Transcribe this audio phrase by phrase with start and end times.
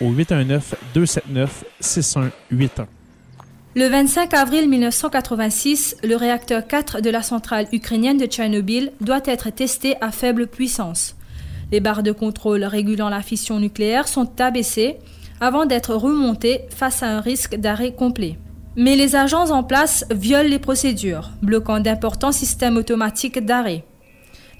[0.00, 2.86] au 819-279-6181.
[3.76, 9.50] Le 25 avril 1986, le réacteur 4 de la centrale ukrainienne de Tchernobyl doit être
[9.50, 11.14] testé à faible puissance.
[11.70, 14.96] Les barres de contrôle régulant la fission nucléaire sont abaissées
[15.40, 18.38] avant d'être remontées face à un risque d'arrêt complet.
[18.76, 23.84] Mais les agents en place violent les procédures, bloquant d'importants systèmes automatiques d'arrêt.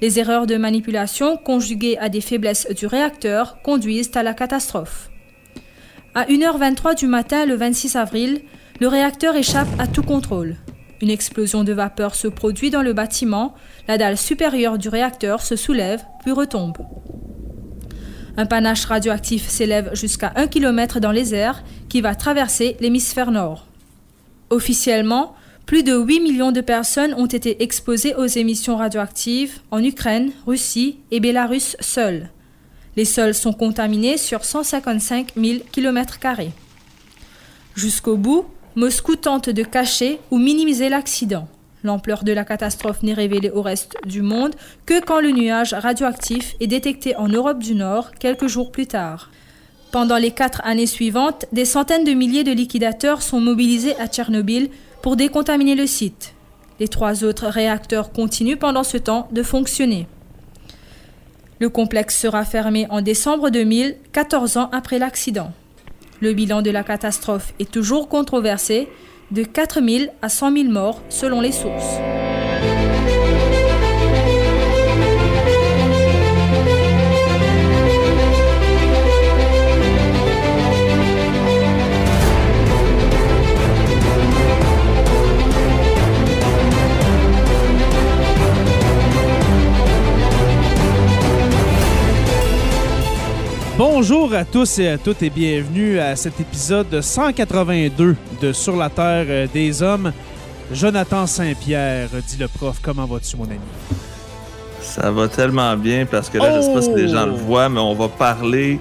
[0.00, 5.09] Les erreurs de manipulation conjuguées à des faiblesses du réacteur conduisent à la catastrophe.
[6.12, 8.40] À 1h23 du matin le 26 avril,
[8.80, 10.56] le réacteur échappe à tout contrôle.
[11.00, 13.54] Une explosion de vapeur se produit dans le bâtiment,
[13.86, 16.78] la dalle supérieure du réacteur se soulève puis retombe.
[18.36, 23.68] Un panache radioactif s'élève jusqu'à 1 km dans les airs qui va traverser l'hémisphère nord.
[24.50, 30.32] Officiellement, plus de 8 millions de personnes ont été exposées aux émissions radioactives en Ukraine,
[30.44, 32.30] Russie et Bélarus seuls.
[32.96, 36.18] Les sols sont contaminés sur 155 000 km.
[37.74, 38.46] Jusqu'au bout,
[38.76, 41.48] Moscou tente de cacher ou minimiser l'accident.
[41.82, 44.54] L'ampleur de la catastrophe n'est révélée au reste du monde
[44.86, 49.30] que quand le nuage radioactif est détecté en Europe du Nord quelques jours plus tard.
[49.90, 54.68] Pendant les quatre années suivantes, des centaines de milliers de liquidateurs sont mobilisés à Tchernobyl
[55.02, 56.34] pour décontaminer le site.
[56.78, 60.06] Les trois autres réacteurs continuent pendant ce temps de fonctionner.
[61.60, 65.52] Le complexe sera fermé en décembre 2000, 14 ans après l'accident.
[66.20, 68.88] Le bilan de la catastrophe est toujours controversé,
[69.30, 71.98] de 4 000 à 100 000 morts selon les sources.
[93.82, 98.90] Bonjour à tous et à toutes et bienvenue à cet épisode 182 de Sur la
[98.90, 100.12] Terre euh, des Hommes.
[100.70, 103.58] Jonathan Saint-Pierre, dit le prof, comment vas-tu mon ami?
[104.82, 107.36] Ça va tellement bien parce que là, je sais pas si les gens le Oh!
[107.36, 108.78] voient, mais on va parler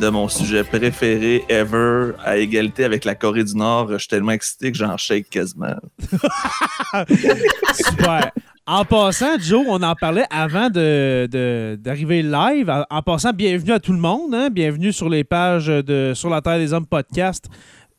[0.00, 3.92] de mon sujet préféré ever à égalité avec la Corée du Nord.
[3.92, 5.76] Je suis tellement excité que j'en shake quasiment.
[7.72, 8.32] Super.
[8.66, 12.70] En passant, Joe, on en parlait avant de, de- d'arriver live.
[12.70, 14.34] En, en passant, bienvenue à tout le monde.
[14.34, 14.48] hein.
[14.50, 17.44] Bienvenue sur les pages de Sur la Terre des Hommes podcast.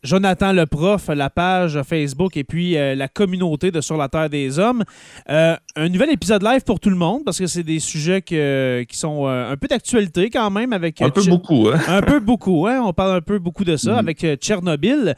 [0.06, 4.30] Jonathan le prof, la page Facebook et puis euh, la communauté de Sur la Terre
[4.30, 4.84] des Hommes.
[5.30, 8.84] Euh, un nouvel épisode live pour tout le monde parce que c'est des sujets que-
[8.88, 11.80] qui sont euh, un peu d'actualité quand même avec Un peu beaucoup, hein?
[11.88, 12.82] un peu beaucoup, hein?
[12.86, 13.98] On parle un peu beaucoup de ça Mhm.
[13.98, 15.16] avec Tchernobyl.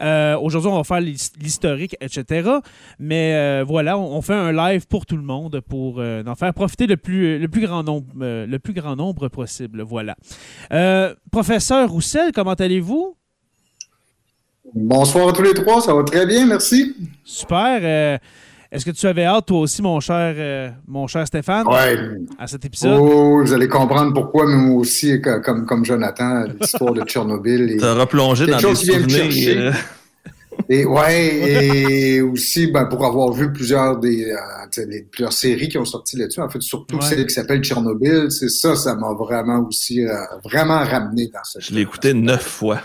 [0.00, 2.50] Aujourd'hui, on va faire l'his- l'historique, etc.
[2.98, 6.86] Mais voilà, on, on fait un live pour tout le monde pour en faire profiter
[6.86, 9.82] le plus, le plus grand nombre, le plus grand nombre possible.
[9.82, 10.16] Voilà.
[11.30, 13.16] Professeur Roussel, comment allez-vous?
[14.74, 16.94] Bonsoir à tous les trois, ça va très bien, merci.
[17.24, 17.78] Super.
[17.82, 18.18] Euh,
[18.72, 21.98] Est-ce que tu avais hâte, toi aussi, mon cher, euh, mon cher Stéphane, Ouais.
[22.38, 22.98] à cet épisode?
[23.00, 27.68] Oh, vous allez comprendre pourquoi, mais moi aussi, co- comme, comme Jonathan, l'histoire de Tchernobyl.
[27.72, 29.32] Et, T'as replongé dans des chose qui vient me souvenirs.
[29.32, 29.58] chercher.
[29.58, 29.72] euh,
[30.68, 34.36] et ouais, et aussi ben, pour avoir vu plusieurs des euh,
[34.70, 37.02] tu les- plusieurs séries qui ont sorti là-dessus, en fait, surtout Ouais.
[37.02, 40.14] celle qui s'appelle Tchernobyl, c'est ça, ça m'a vraiment aussi euh,
[40.44, 42.78] vraiment ramené dans ce Je l'ai écouté neuf fois.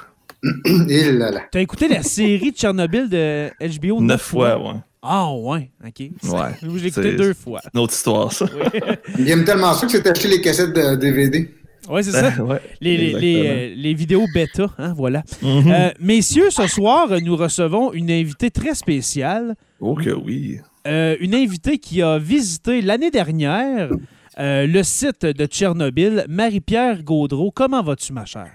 [1.52, 3.50] T'as écouté la série de Tchernobyl de
[3.80, 4.80] HBO Neuf fois, ouais.
[5.02, 6.00] Ah, ouais, ok.
[6.00, 6.40] Ouais.
[6.62, 7.62] Je l'ai écouté deux fois.
[7.74, 8.46] Une autre histoire, ça.
[9.20, 11.50] Il aime tellement ça que c'est acheté les cassettes de DVD.
[11.90, 12.30] Ouais, c'est ça.
[12.44, 12.60] ouais.
[12.82, 13.44] Les, les, les, Exactement.
[13.46, 15.24] euh, les vidéos bêta, hein, voilà.
[15.42, 15.72] Mhm.
[15.72, 19.56] Euh, messieurs, ce soir, nous recevons une invitée très spéciale.
[19.80, 20.58] Oh que oui.
[20.88, 23.90] Euh, une invitée qui a visité l'année dernière
[24.38, 27.52] euh, le site de Tchernobyl, Marie-Pierre Gaudreau.
[27.52, 28.52] Comment vas-tu, ma chère?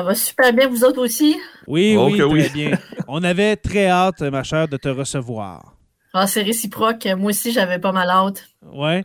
[0.00, 1.36] Ça va super bien, vous autres aussi?
[1.66, 2.48] Oui, Oh oui, que très oui.
[2.54, 2.78] bien.
[3.06, 5.74] On avait très hâte, ma chère, de te recevoir.
[6.14, 7.06] Ah, c'est réciproque.
[7.18, 8.48] Moi aussi, j'avais pas mal hâte.
[8.72, 9.04] Ouais.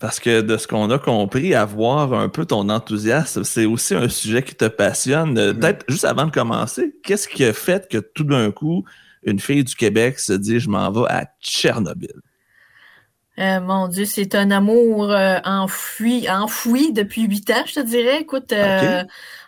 [0.00, 4.08] Parce que de ce qu'on a compris, avoir un peu ton enthousiasme, c'est aussi un
[4.08, 5.38] sujet qui te passionne.
[5.38, 8.84] Euh, Peut-être juste avant de commencer, qu'est-ce qui a fait que tout d'un coup,
[9.22, 12.10] une fille du Québec se dit je m'en vais à Tchernobyl?
[13.38, 18.20] Euh, mon Dieu, c'est un amour euh, enfoui, enfoui depuis huit ans, je te dirais.
[18.20, 19.02] Écoute, euh,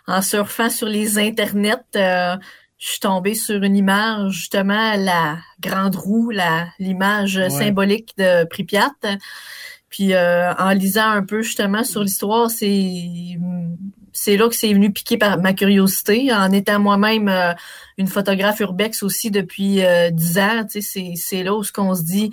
[0.07, 2.35] en surfant sur les internets, euh,
[2.77, 6.31] je suis tombée sur une image, justement, la grande roue,
[6.79, 7.49] l'image Ouais.
[7.49, 8.91] symbolique de Pripyat.
[9.89, 13.37] Puis euh, en lisant un peu justement sur l'histoire, c'est
[14.11, 16.33] c'est là que c'est venu piquer par ma curiosité.
[16.33, 17.53] En étant moi-même euh,
[17.97, 21.95] une photographe urbex aussi depuis euh, dix ans, sais, c'est c'est là où ce qu'on
[21.95, 22.31] se dit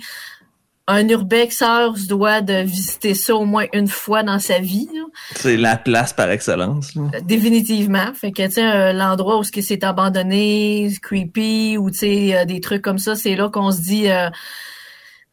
[0.87, 4.87] un urbexeur se doit de visiter ça au moins une fois dans sa vie.
[5.35, 6.93] C'est la place par excellence.
[6.95, 7.03] là.
[7.23, 8.13] Définitivement.
[8.13, 12.35] Fait que, tu sais, euh, l'endroit où ce qui s'est abandonné, creepy, ou, tu sais,
[12.37, 14.29] euh, des trucs comme ça, c'est là qu'on se dit, euh,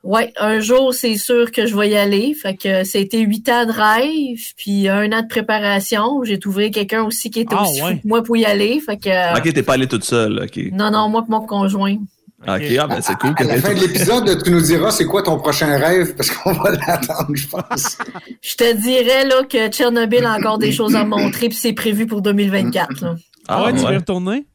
[0.04, 2.32] ouais, un jour, c'est sûr que je vais y aller.
[2.34, 6.22] Fait que ça a été huit ans de rêve, puis un an de préparation.
[6.24, 8.80] J'ai trouvé quelqu'un aussi qui était Ah, aussi fou que moi pour y aller.
[8.80, 10.44] Fait que, Ok, t'es pas allé toute seule.
[10.44, 10.58] Ok.
[10.72, 11.98] non, non, moi et mon conjoint.
[12.42, 15.04] Ok, ah, ben c'est cool que À la fin de l'épisode, tu nous diras c'est
[15.06, 17.98] quoi ton prochain rêve, parce qu'on va l'attendre, je pense.
[18.42, 22.06] Je te dirais, là, que Tchernobyl a encore des choses à montrer, puis c'est prévu
[22.06, 23.14] pour 2024, là.
[23.48, 24.46] Ah, ouais, tu veux retourner?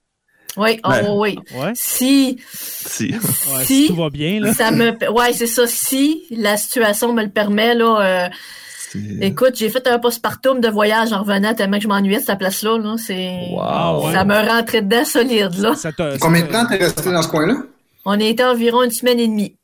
[0.58, 1.40] Oui, oh, Ben, oui.
[1.56, 1.72] Ouais.
[1.76, 3.14] Si, Si.
[3.54, 4.54] Ouais, si si, tout va bien, là.
[4.54, 5.66] ça me, ouais, c'est ça.
[5.68, 8.28] Si la situation me le permet, là,
[8.96, 12.26] euh, écoute, j'ai fait un postpartum de voyage en revenant tellement que je m'ennuyais de
[12.26, 12.96] cette place-là, là.
[12.98, 14.08] C'est, Wow.
[14.08, 14.14] ouais.
[14.14, 15.76] ça me rentrait dedans solide, là.
[15.76, 17.56] Ça Combien de temps t'es resté dans ce coin-là?
[18.10, 19.56] On a été environ une semaine et demie.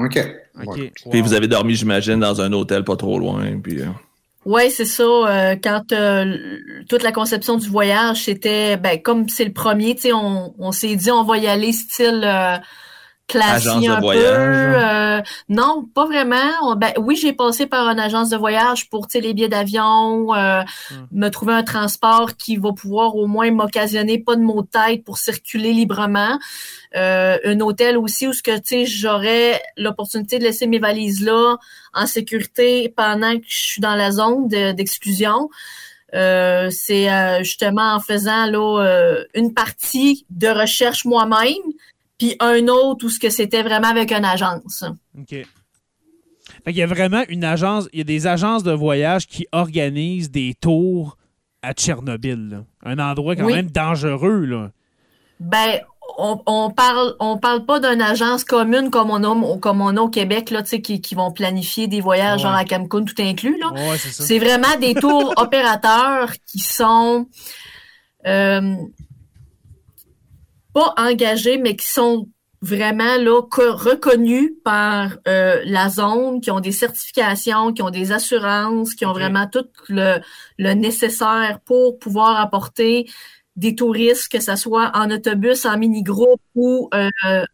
[0.00, 0.18] OK.
[0.66, 0.76] Ok.
[0.76, 0.92] Ouais.
[1.10, 1.24] Puis wow.
[1.24, 3.44] vous avez dormi, j'imagine, dans un hôtel pas trop loin.
[3.62, 3.86] Puis, euh,
[4.44, 5.04] Ouais, c'est ça.
[5.04, 6.36] euh, quand euh,
[6.88, 10.72] toute la conception du voyage, c'était ben comme c'est le premier, tu sais, on, on
[10.72, 12.56] s'est dit on va y aller style euh,
[13.32, 14.84] classique de un voyage, peu.
[14.84, 16.76] euh, non, pas vraiment.
[16.76, 20.34] Ben oui, j'ai passé par une agence de voyage pour tu sais les billets d'avion,
[20.34, 20.62] euh,
[21.10, 25.04] me trouver un transport qui va pouvoir au moins m'occasionner pas de maux de tête
[25.04, 26.38] pour circuler librement.
[26.94, 31.24] Euh, un hôtel aussi où ce que tu sais j'aurais l'opportunité de laisser mes valises
[31.24, 31.56] là
[31.94, 35.48] en sécurité pendant que je suis dans la zone de- d'exclusion.
[36.14, 41.54] Euh, c'est euh, justement en faisant là euh, une partie de recherche moi-même,
[42.22, 44.84] puis un autre où ce que c'était vraiment avec une agence.
[45.18, 45.28] OK.
[45.30, 45.46] Fait
[46.66, 50.30] qu'il y a vraiment une agence, il y a des agences de voyage qui organisent
[50.30, 51.16] des tours
[51.62, 52.48] à Tchernobyl.
[52.48, 52.64] là.
[52.84, 53.54] Un endroit quand Oui.
[53.54, 54.70] même dangereux, là.
[55.40, 55.80] Ben,
[56.18, 60.00] on, on parle, on parle pas d'une agence commune comme on a, comme on a
[60.00, 62.42] au Québec là, qui, qui vont planifier des voyages Ouais.
[62.50, 63.72] genre à Cancun tout inclus là.
[63.72, 63.98] Ouais.
[63.98, 67.26] C'est vraiment des tours opérateurs qui sont
[68.26, 68.74] euh,
[70.72, 72.28] pas engagés, mais qui sont
[72.60, 78.12] vraiment là co- reconnus par euh, la zone, qui ont des certifications, qui ont des
[78.12, 80.18] assurances, qui ont vraiment tout le,
[80.58, 83.10] le nécessaire pour pouvoir apporter
[83.56, 87.44] des touristes, que ce soit en autobus, en mini-groupe ou euh,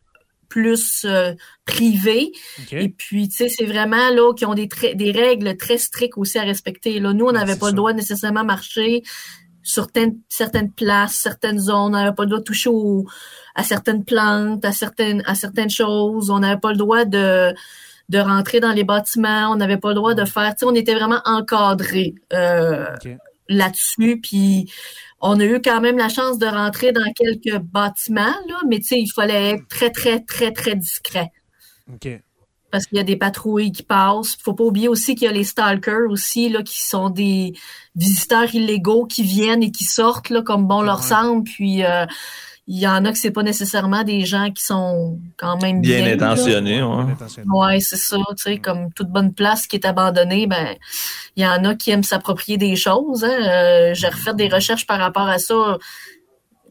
[0.48, 1.34] plus euh,
[1.66, 2.32] privé.
[2.72, 6.38] Et puis, tu sais, c'est vraiment là qui ont des, des règles très strictes aussi
[6.38, 7.00] à respecter.
[7.00, 7.72] Là, nous, on Ouais, n'avait pas ça.
[7.72, 9.02] le droit de nécessairement marcher
[9.68, 9.88] sur
[10.28, 11.76] certaines, places, certaines zones.
[11.76, 13.06] On n'avait pas le droit de toucher au-
[13.54, 16.30] à certaines plantes, à certaines, à certaines choses.
[16.30, 17.54] On n'avait pas le droit de
[18.08, 19.50] de rentrer dans les bâtiments.
[19.50, 20.54] On n'avait pas le droit de faire.
[20.54, 22.86] Tu sais, on était vraiment encadré euh,
[23.50, 24.18] là-dessus.
[24.22, 24.72] Puis
[25.20, 28.86] on a eu quand même la chance de rentrer dans quelques bâtiments, là, mais tu
[28.86, 31.30] sais, il fallait être très, très, très, très discret
[31.92, 32.08] OK.
[32.70, 34.36] Parce qu'il y a des patrouilles qui passent.
[34.42, 37.54] Faut pas oublier aussi qu'il y a les stalkers aussi là qui sont des
[37.96, 41.44] visiteurs illégaux qui viennent et qui sortent là comme bon leur semble.
[41.44, 42.04] Puis euh,
[42.70, 46.04] il y en a que c'est pas nécessairement des gens qui sont quand même bien
[46.04, 46.16] bien.
[46.16, 46.32] là.
[46.32, 46.82] intentionné.
[46.82, 47.12] ouais.
[47.12, 47.42] Attention.
[47.46, 50.76] Ouais, c'est ça, tu sais, comme toute bonne place qui est abandonnée, ben
[51.36, 53.24] il y en a qui aiment s'approprier des choses.
[53.24, 53.30] Hein.
[53.30, 55.78] Euh, J'ai refait des recherches par rapport à ça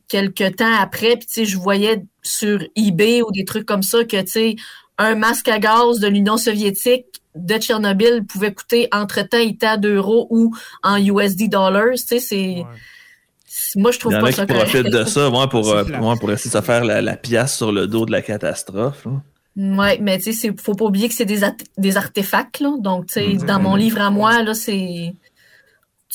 [0.08, 4.04] quelques temps après, puis tu sais, je voyais sur eBay ou des trucs comme ça
[4.04, 4.56] que tu sais,
[4.98, 9.78] un masque à gaz de l'Union soviétique de Tchernobyl pouvait coûter entre temps et temps
[9.78, 12.66] d'euros ou en USD dollars, tu sais, c'est Ouais.
[13.76, 15.70] moi, je trouve Il y en pas a ça qui profitent de ça moi, pour,
[15.70, 18.22] euh, moi, pour essayer de se faire la, la pièce sur le dos de la
[18.22, 19.06] catastrophe.
[19.06, 19.22] là.
[19.58, 21.40] Ouais, mais tu sais, faut pas oublier que c'est des,
[21.78, 22.74] des artefacts, là.
[22.80, 25.16] Donc, tu sais, dans mon livre à moi, là, c'est.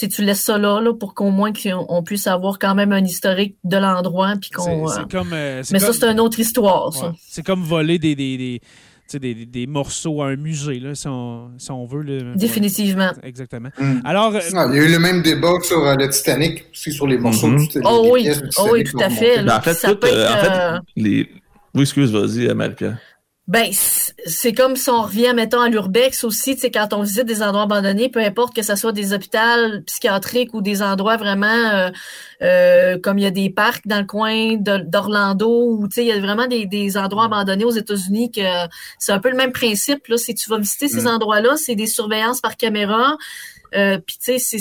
[0.07, 2.75] Tu sais, tu laisses ça là, là pour qu'au moins qu'on on puisse avoir quand
[2.75, 4.89] même un historique de l'endroit, puis qu'on.
[4.89, 5.33] c'est euh, comme.
[5.33, 7.13] euh, c'est Mais ça, c'est une autre histoire, ça.
[7.29, 8.61] C'est comme voler des, des, des,
[9.19, 12.03] des, des- des morceaux à un musée, là, si, on, si on veut.
[12.03, 12.35] là.
[12.35, 13.11] Définitivement.
[13.23, 13.69] Ouais, exactement.
[13.79, 14.01] Mm.
[14.05, 16.93] Alors, euh, Ah, il y a eu le même débat sur euh, le Titanic, aussi
[16.93, 17.89] sur les morceaux du Titanic.
[17.91, 18.29] Oh oui,
[18.59, 19.43] oh oui, tout à fait.
[19.45, 21.29] Ben, en fait, Ça tout, peut euh, en être, fait, les...
[21.75, 22.99] Oui, excuse, vas-y, Marie-Pierre.
[23.49, 23.71] Ben,
[24.25, 27.43] c'est comme si on revient, mettons, à l'urbex aussi, tu sais, quand on visite des
[27.43, 29.39] endroits abandonnés, peu importe que ce soit des hôpitaux
[29.85, 31.91] psychiatriques ou des endroits vraiment euh,
[32.43, 36.09] euh, comme il y a des parcs dans le coin d'Orlando ou tu sais, il
[36.09, 38.43] y a vraiment des, des endroits abandonnés aux États-Unis que
[39.01, 40.07] c'est un peu le même principe.
[40.07, 41.09] Là, si tu vas visiter ces Mm.
[41.09, 43.17] endroits-là, c'est des surveillances par caméra.
[43.75, 44.59] Euh, Puis tu sais, c'est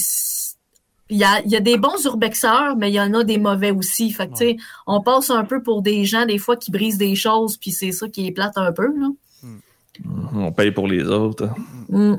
[1.12, 3.38] il y a, il y a des bons urbexeurs, mais il y en a des
[3.38, 4.12] mauvais aussi.
[4.12, 6.98] Fait que, tu sais, on passe un peu pour des gens, des fois, qui brisent
[6.98, 8.88] des choses, puis c'est ça qui est plate un peu.
[8.98, 9.10] Là.
[10.34, 11.50] On paye pour les autres.
[11.90, 12.16] Mm.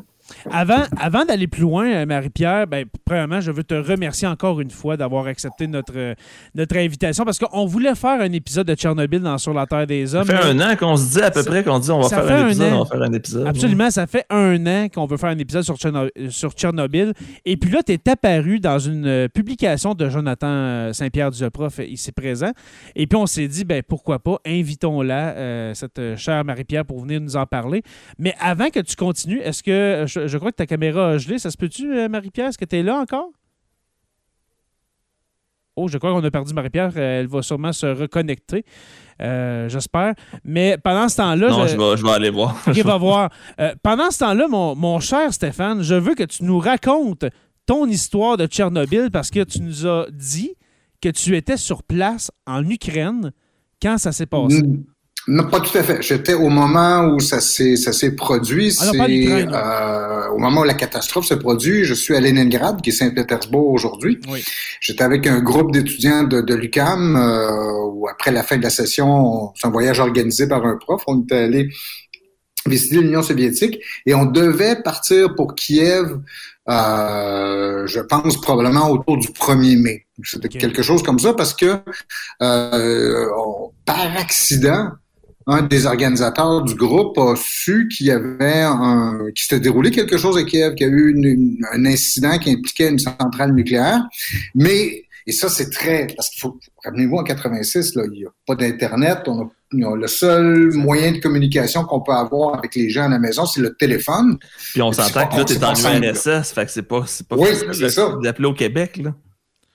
[0.51, 4.71] Avant, avant d'aller plus loin, euh, Marie-Pierre, ben, premièrement, je veux te remercier encore une
[4.71, 6.15] fois d'avoir accepté notre, euh,
[6.55, 10.07] notre invitation parce qu'on voulait faire un épisode de Tchernobyl dans Sur la Terre des
[10.09, 10.27] Ça Hommes.
[10.27, 12.09] fait mais- un an qu'on se dit à peu Ça- près qu'on dit on va
[12.09, 12.77] ça faire fait un un épisode, an.
[12.81, 13.47] on va faire un épisode.
[13.47, 17.12] Absolument, ça fait un an qu'on veut faire un épisode sur, Tcherno- sur Tchernobyl.
[17.45, 22.12] Et puis là, tu es apparu dans une euh, publication de Jonathan Saint-Pierre-Duprof euh, ici
[22.12, 22.51] présent.
[22.97, 27.21] Et puis on s'est dit, ben pourquoi pas, invitons-la, euh, cette chère Marie-Pierre, pour venir
[27.21, 27.83] nous en parler.
[28.19, 31.38] Mais avant que tu continues, est-ce que, je, je crois que ta caméra a gelé,
[31.38, 32.49] ça se peut-tu, euh, Marie-Pierre?
[32.49, 33.31] Est-ce que tu es là encore?
[35.75, 36.91] Oh, je crois qu'on a perdu Marie-Pierre.
[36.97, 38.64] Euh, Elle va sûrement se reconnecter,
[39.23, 40.14] euh, j'espère.
[40.45, 42.57] Mais pendant ce temps-là, non, je- je vais, je vais aller voir.
[42.67, 43.31] OK, va voir.
[43.59, 47.25] Euh, pendant ce temps-là, mon, mon cher Stéphane, je veux que tu nous racontes
[47.64, 50.52] ton histoire de Tchernobyl parce que tu nous as dit
[51.00, 53.33] que tu étais sur place en Ukraine
[53.81, 54.62] quand ça s'est passé.
[54.62, 54.85] Mm.
[55.29, 56.02] Non, pas tout à fait.
[56.02, 58.75] J'étais au moment où ça s'est ça s'est produit.
[58.81, 58.99] Ah c'est
[59.55, 61.85] euh, au moment où la catastrophe s'est produite.
[61.85, 64.21] Je suis à Leningrad, qui est Saint-Pétersbourg aujourd'hui.
[64.29, 64.43] Oui.
[64.81, 68.71] J'étais avec un groupe d'étudiants de, de l'UCAM euh, où après la fin de la
[68.71, 71.02] session, on- c'est un voyage organisé par un prof.
[71.07, 71.69] On était allé
[72.67, 76.19] visiter l'Union soviétique et on devait partir pour Kiev.
[76.69, 80.07] euh, je pense probablement autour du 1er mai.
[80.25, 81.76] C'était quelque chose comme ça parce que
[82.43, 84.91] euh, on- par accident,
[85.47, 90.17] un des organisateurs du groupe a su qu'il y avait un, qu'il s'était déroulé quelque
[90.17, 93.53] chose à Kiev, qu'il y a eu une- une- un incident qui impliquait une centrale
[93.53, 94.03] nucléaire.
[94.55, 98.31] Mais, et ça, c'est très, parce qu'il faut, rappelez-vous, en 86, là, il n'y a
[98.47, 99.19] pas d'Internet.
[99.27, 103.19] On a, le seul moyen de communication qu'on peut avoir avec les gens à la
[103.19, 104.37] maison, c'est le téléphone.
[104.73, 107.49] Puis on s'entend que là, t'es en URSS, fait que c'est pas, c'est pas Oui,
[107.73, 108.17] c'est ça.
[108.23, 109.15] d'appeler au Québec, là.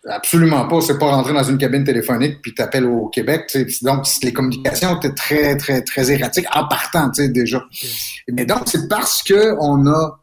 [0.09, 0.79] Absolument pas.
[0.81, 3.55] C'est pas rentrer dans une cabine téléphonique puis t'appelles au Québec.
[3.81, 7.61] Donc, les communications étaient très, très, très erratiques en partant, tu sais, déjà.
[8.31, 10.19] Mais donc, c'est parce que on a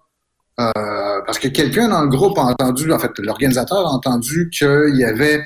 [0.61, 4.95] euh, parce que quelqu'un dans le groupe a entendu, en fait, l'organisateur a entendu qu'il
[4.97, 5.43] y avait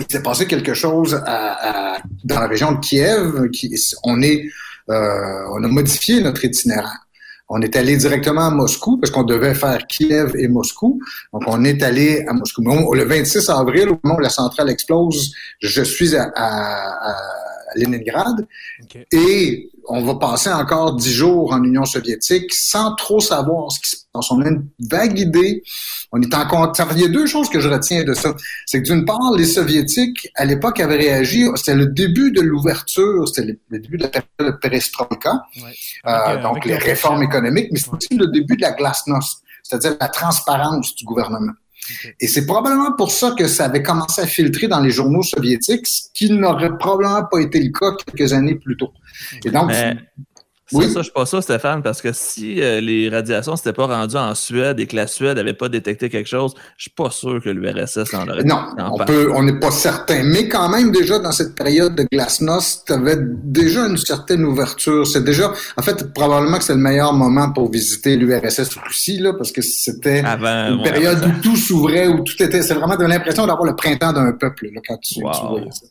[0.00, 3.48] il s'est passé quelque chose à- à- dans la région de Kiev.
[3.52, 4.46] Qui, on est
[4.90, 7.03] euh, on a modifié notre itinéraire.
[7.48, 10.98] On est allé directement à Moscou parce qu'on devait faire Kiev et Moscou.
[11.32, 12.62] Donc, on est allé à Moscou.
[12.62, 16.30] Le 26 avril, au moment où la centrale explose, je suis à
[17.76, 18.46] Leningrad
[19.12, 23.90] et on va passer encore dix jours en Union soviétique sans trop savoir ce qui
[23.90, 24.30] se passe.
[24.30, 25.62] On a une vague idée.
[26.12, 26.92] On est en contact.
[26.96, 28.34] Il y a deux choses que je retiens de ça.
[28.66, 31.46] C'est que d'une part, les Soviétiques, à l'époque, avaient réagi.
[31.56, 33.28] C'était le début de l'ouverture.
[33.28, 35.32] C'était le, début de la période de perestroïka.
[35.56, 35.62] Ouais.
[36.06, 37.96] Euh, euh, donc, les le- réformes économiques, mais c'est Ouais.
[37.96, 41.52] aussi le début de la glasnost, c'est-à-dire la transparence du gouvernement.
[42.20, 45.86] Et c'est probablement pour ça que ça avait commencé à filtrer dans les journaux soviétiques,
[45.86, 48.92] ce qui n'aurait probablement pas été le cas quelques années plus tôt.
[49.44, 49.96] Et donc, Mais
[50.66, 50.88] ça, Oui.
[50.90, 54.16] ça, je suis pas ça, Stéphane, parce que si euh, les radiations s'étaient pas rendues
[54.16, 57.40] en Suède et que la Suède n'avait pas détecté quelque chose, je suis pas sûr
[57.42, 60.22] que l'URSS en aurait non, en on peut, on n'est pas certain.
[60.22, 65.06] Mais quand même, déjà, dans cette période de glasnost, tu avais déjà une certaine ouverture.
[65.06, 69.34] C'est déjà, en fait, probablement que c'est le meilleur moment pour visiter l'URSS Russie, là,
[69.34, 73.46] parce que c'était une période où tout s'ouvrait, où tout était, c'est vraiment de l'impression
[73.46, 75.48] d'avoir le printemps d'un peuple, là, quand tu, tu Wow.
[75.50, 75.86] voyais ça.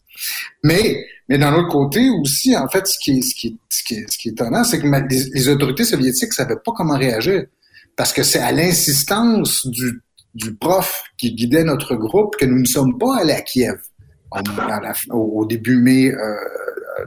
[0.64, 3.84] Mais, mais d'un autre côté aussi, en fait, ce qui est, ce qui est, ce
[3.84, 4.88] qui est, ce qui est étonnant, c'est que
[5.34, 7.44] les, autorités soviétiques savaient pas comment réagir.
[7.96, 10.02] Parce que c'est à l'insistance du,
[10.36, 13.78] du prof qui guidait notre groupe que nous ne sommes pas allés à Kiev
[14.82, 16.36] la- au- au début mai euh,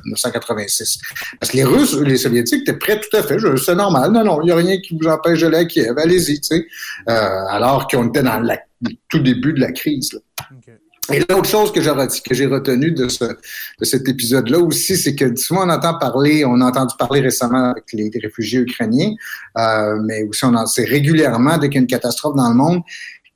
[0.04, 0.98] 1986.
[1.40, 3.36] Parce que les Russes, les Soviétiques étaient prêts tout à fait.
[3.58, 4.12] C'est normal.
[4.12, 5.96] Non, non, il n'y a rien qui vous empêche d'aller à Kiev.
[5.98, 6.66] Allez-y, tu sais.
[7.08, 7.12] Euh,
[7.48, 10.12] alors qu'on était dans la- le tout début de la crise.
[10.12, 10.20] là.
[10.52, 10.72] OK.
[11.12, 11.92] Et l'autre chose que j'ai
[12.24, 16.44] que j'ai retenu de, ce, de cet épisode-là aussi, c'est que souvent on entend parler,
[16.44, 19.12] on a entendu parler récemment avec les, réfugiés ukrainiens,
[19.56, 22.54] euh, mais aussi on en sait régulièrement dès qu'il y a une catastrophe dans le
[22.54, 22.82] monde,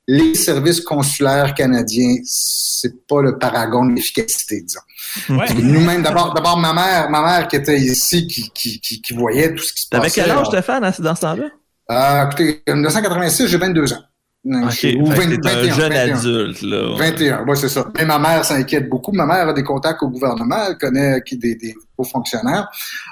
[0.07, 4.81] les services consulaires canadiens, c'est pas le paragon de l'efficacité, disons.
[5.29, 5.53] Ouais.
[5.53, 9.53] Nous-mêmes, d'abord, d'abord ma mère, ma mère qui était ici, qui, qui, qui, qui voyait
[9.53, 10.21] tout ce qui se passait.
[10.21, 11.49] T'avais quel âge, Stéphane, dans ce temps-là?
[11.91, 14.03] Euh, écoutez, en 1986, j'ai 22 ans.
[14.43, 14.97] Okay.
[14.99, 16.17] Ou 20, 21, un jeune 21.
[16.17, 16.95] adulte, là.
[16.97, 17.91] 21, oui, c'est ça.
[17.95, 19.11] Mais ma mère s'inquiète beaucoup.
[19.11, 22.67] Ma mère a des contacts au gouvernement, elle connaît des, des hauts fonctionnaires.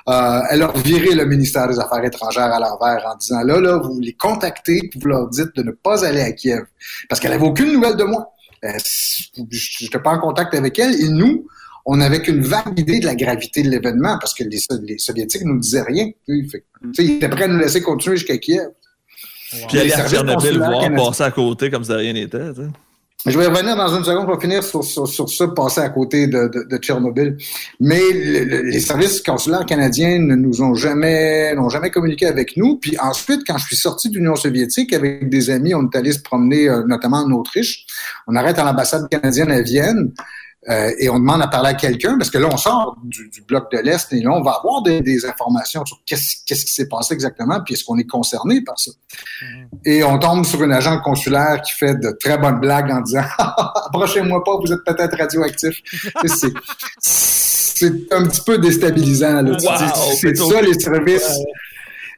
[0.07, 3.77] Euh, elle a viré le ministère des Affaires étrangères à l'envers en disant, là, là,
[3.77, 6.63] vous les contactez, vous leur dites de ne pas aller à Kiev.
[7.07, 8.33] Parce qu'elle avait aucune nouvelle de moi.
[8.65, 8.69] Euh,
[9.51, 10.99] je n'étais pas en contact avec elle.
[10.99, 11.45] Et nous,
[11.85, 15.43] on n'avait qu'une vague idée de la gravité de l'événement parce que les, les Soviétiques
[15.45, 16.09] nous disaient rien.
[16.27, 16.49] Ils
[16.97, 18.69] étaient prêts à nous laisser continuer jusqu'à Kiev.
[19.67, 22.51] Puis aller à Tchernobyl voir passer à côté comme si rien n'était.
[23.25, 26.27] Je vais revenir dans une seconde pour finir sur, sur, sur ça, passer à côté
[26.27, 27.35] de, de, de Tchernobyl.
[27.81, 32.77] Mais le, les services consulaires canadiens ne nous ont jamais, n'ont jamais communiqué avec nous.
[32.77, 36.13] Puis ensuite, quand je suis sorti de l'Union soviétique avec des amis, on est allé
[36.13, 37.85] se promener, euh, notamment en Autriche.
[38.25, 40.13] On arrête à l'ambassade canadienne à Vienne.
[40.67, 43.41] Euh, et on demande à parler à quelqu'un, parce que là, on sort du, du
[43.43, 46.73] bloc de l'Est et là, on va avoir des, des informations sur qu'est-ce, qu'est-ce qui
[46.73, 48.91] s'est passé exactement, puis est-ce qu'on est concerné par ça.
[48.91, 49.67] Mm-hmm.
[49.85, 53.23] Et on tombe sur une agent consulaire qui fait de très bonnes blagues en disant
[53.37, 55.81] Approchez-moi pas, vous êtes peut-être radioactif.
[56.25, 56.53] c'est,
[56.99, 59.41] c'est un petit peu déstabilisant.
[59.41, 59.51] Là.
[59.51, 61.39] Wow, c'est ça, les services.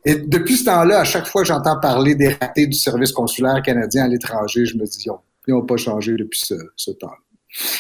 [0.04, 3.62] Et depuis ce temps-là, à chaque fois que j'entends parler des ratés du service consulaire
[3.62, 5.08] canadien à l'étranger, je me dis,
[5.48, 7.18] ils n'ont pas changé depuis ce, ce temps-là.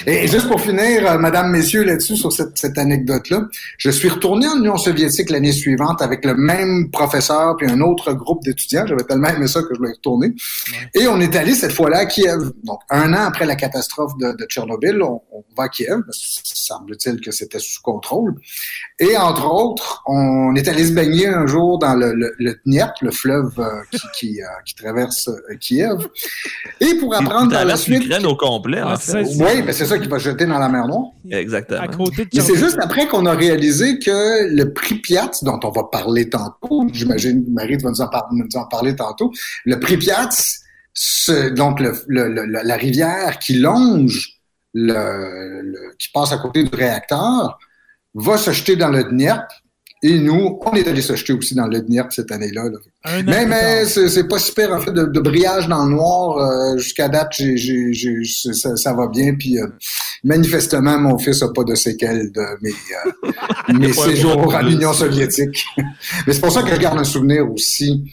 [0.06, 3.48] Et juste pour finir, euh, Madame, Messieurs, là-dessus, sur cette, cette anecdote-là,
[3.78, 8.12] je suis retourné en Union soviétique l'année suivante avec le même professeur puis un autre
[8.14, 8.86] groupe d'étudiants.
[8.86, 10.28] J'avais tellement aimé ça que je retourner.
[10.28, 11.02] Ouais.
[11.02, 12.52] Et on est allé cette fois-là à Kiev.
[12.64, 16.02] Donc, un an après la catastrophe de, de Tchernobyl, on, on, va à Kiev.
[16.12, 18.36] Semble-t-il que c'était sous contrôle.
[19.02, 22.94] Et entre autres, on est allé se baigner un jour dans le, le, le Dniepr,
[23.02, 26.08] le fleuve euh, qui, qui, euh, qui, traverse euh, Kiev.
[26.80, 28.14] Et pour apprendre par la suite...
[28.24, 29.24] au complet, en fait.
[29.24, 31.14] Oui, ben c'est ça qui va jeter dans la mer Noire.
[31.32, 31.82] Exactement.
[32.16, 36.86] Mais c'est juste après qu'on a réalisé que le Pripyat, dont on va parler tantôt,
[36.94, 39.32] j'imagine Marie va nous en, par nous en, parler tantôt,
[39.66, 40.30] le Pripyat,
[41.56, 44.42] donc le, le, le, la rivière qui longe,
[44.76, 47.58] qui passe à côté du réacteur,
[48.14, 49.48] va se jeter dans le Dniepr
[50.04, 52.64] et nous, on est allé s'acheter aussi dans le Dniepr cette année-là.
[52.64, 53.22] Là.
[53.24, 56.38] Mais, mais c'est pas super, en fait, de, de brillage dans le noir.
[56.38, 59.36] Euh, Jusqu'à date, j ai, j ai, ça, ça, va bien.
[59.36, 59.68] Puis euh,
[60.24, 65.64] manifestement, mon fils a pas de séquelles de mes, euh, mes séjours à l'Union soviétique.
[66.26, 68.04] mais c'est pour ça que je garde un souvenir aussi,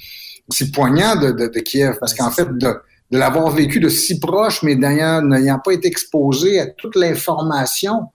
[0.46, 1.96] aussi poignant de, de, de Kiev.
[1.98, 2.68] Parce qu'en fait, de,
[3.10, 8.08] de l'avoir vécu de si proche, mais n'ayant pas été exposé à toute l'information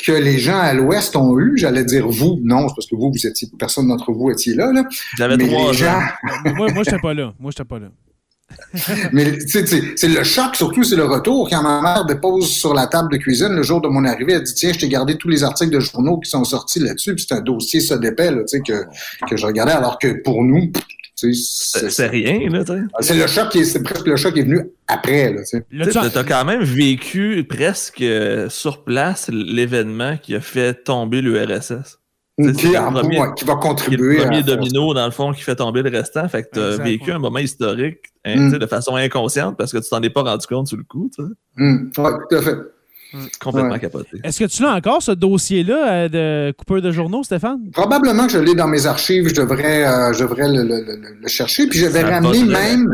[0.00, 3.10] que les gens à l'Ouest ont eu, j'allais dire vous, non, c'est parce que vous,
[3.12, 4.84] vous étiez, personne d'entre vous étiez là, là.
[5.16, 6.00] J'avais trois gens.
[6.56, 7.32] moi, moi, j'étais pas là.
[7.38, 7.88] Moi, j'étais pas là.
[9.12, 11.48] Mais c'est le choc, surtout, c'est le retour.
[11.48, 14.42] Quand ma mère dépose sur la table de cuisine le jour de mon arrivée, elle
[14.42, 17.24] dit Tiens, je t'ai gardé tous les articles de journaux qui sont sortis là-dessus, puis
[17.28, 18.84] c'est un dossier ça d'épais là, que,
[19.28, 20.72] que je regardais, alors que pour nous,
[21.32, 22.80] c'est rien, là, tu sais.
[23.00, 25.58] C'est le choc qui est, c'est presque le choc qui est venu après, là, tu
[25.58, 26.10] sais.
[26.12, 28.04] T'as quand même vécu presque
[28.48, 31.98] sur place l'événement qui a fait tomber l'URSS.
[32.38, 34.16] Qui, premier, qui va contribuer.
[34.16, 36.26] Le premier domino, dans le fond, qui fait tomber le restant.
[36.28, 38.58] Fait que tu as vécu un moment historique hein, mm.
[38.58, 41.10] de façon inconsciente parce que tu t'en es pas rendu compte sur le coup.
[41.56, 41.90] Mm.
[41.98, 42.56] Oui, tout à fait.
[43.40, 43.80] Complètement ouais.
[43.80, 44.20] capoté.
[44.22, 47.70] Est-ce que tu l'as encore, ce dossier-là euh, de coupeur de journaux, Stéphane?
[47.72, 49.28] Probablement que je l'ai dans mes archives.
[49.28, 51.66] Je devrais, euh, je devrais le, le, le, le, chercher.
[51.66, 52.92] Puis je vais ramener même.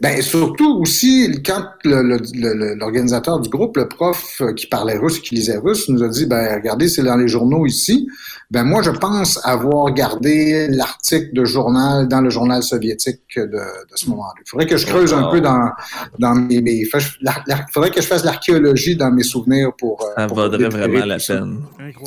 [0.00, 5.58] Ben, surtout aussi, quand l'organisateur du groupe, le prof euh, qui parlait russe, qui lisait
[5.58, 8.08] russe, nous a dit, ben, regardez, c'est dans les journaux ici.
[8.52, 13.94] Ben, moi, je pense avoir gardé l'article de journal dans le journal soviétique de, de
[13.94, 14.34] ce moment-là.
[14.44, 15.70] Il faudrait que je creuse un peu dans,
[16.18, 16.86] dans mes, mes il
[17.72, 20.06] faudrait que je fasse l'archéologie dans mes souvenirs pour.
[20.18, 21.62] Ça pour vaudrait vraiment la peine.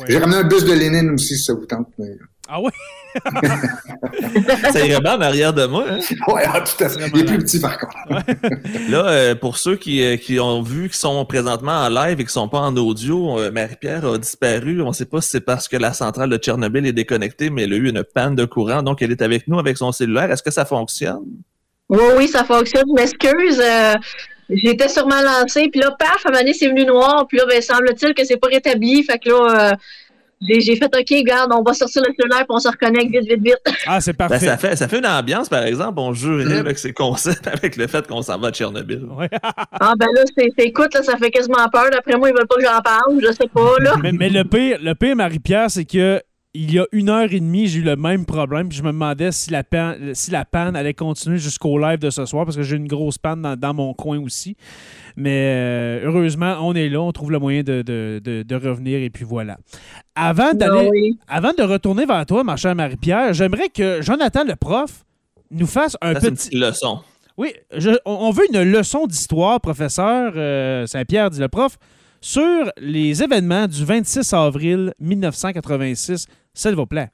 [0.06, 1.88] J'ai ramené un bus de Lénine aussi, si ça vous tente.
[1.98, 2.16] Mais...
[2.48, 2.70] Ah ouais?
[4.72, 5.84] ça irait bien en arrière de moi.
[5.88, 5.98] Hein?
[6.28, 7.10] Oui, ah, tout à fait.
[7.14, 7.96] Il est plus petit par contre.
[8.90, 12.24] Là, euh, pour ceux qui, euh, qui ont vu, qui sont présentement en live et
[12.24, 14.82] qui ne sont pas en audio, euh, Marie-Pierre a disparu.
[14.82, 17.64] On ne sait pas si c'est parce que la centrale de Tchernobyl est déconnectée, mais
[17.64, 18.82] elle a eu une panne de courant.
[18.82, 20.30] Donc, elle est avec nous avec son cellulaire.
[20.30, 21.24] Est-ce que ça fonctionne?
[21.88, 22.84] Oui, oui, ça fonctionne.
[22.88, 23.60] Je m'excuse.
[23.60, 23.94] Euh,
[24.48, 27.46] J'étais sûrement lancée, puis là, paf, à un moment donné, c'est venu noir, puis là,
[27.46, 29.76] ben, semble-t-il que c'est pas rétabli, fait que là, euh,
[30.42, 33.42] j'ai fait OK, regarde, on va sortir le cellulaire et on se reconnecte vite, vite,
[33.42, 33.60] vite.
[33.86, 34.44] Ah, c'est Ben, parfait.
[34.46, 35.98] ça, fait, ça fait une ambiance, par exemple.
[35.98, 36.64] On jurerait Mm.
[36.66, 39.04] là, que c'est concept avec le fait qu'on s'en va de Tchernobyl.
[39.16, 39.28] Ouais.
[39.80, 41.90] Ah, ben là, c'est, c'est- écoute, là, ça fait quasiment peur.
[41.90, 43.20] D'après moi, ils veulent pas que j'en parle.
[43.20, 43.94] Je sais pas, là.
[44.02, 46.20] mais, mais le pire, le pire, Marie-Pierre, c'est que
[46.56, 48.68] il y a une heure et demie, j'ai eu le même problème.
[48.68, 52.10] Puis je me demandais si la, panne, si la panne allait continuer jusqu'au live de
[52.10, 54.56] ce soir, parce que j'ai une grosse panne dans, dans mon coin aussi.
[55.16, 58.98] Mais euh, heureusement, on est là, on trouve le moyen de, de- de- de revenir,
[59.00, 59.58] et puis voilà.
[60.14, 61.18] Avant d'aller, Ah oui.
[61.28, 65.04] avant de retourner vers toi, ma chère Marie-Pierre, j'aimerais que Jonathan, le prof,
[65.50, 66.48] nous fasse un Ça, c'est une petit.
[66.50, 66.98] petite leçon.
[67.38, 71.76] Oui, je- on veut une leçon d'histoire, professeur euh, Saint-Pierre, dit le prof,
[72.22, 77.10] sur les événements du 26 avril 1986, s'il vous plaît.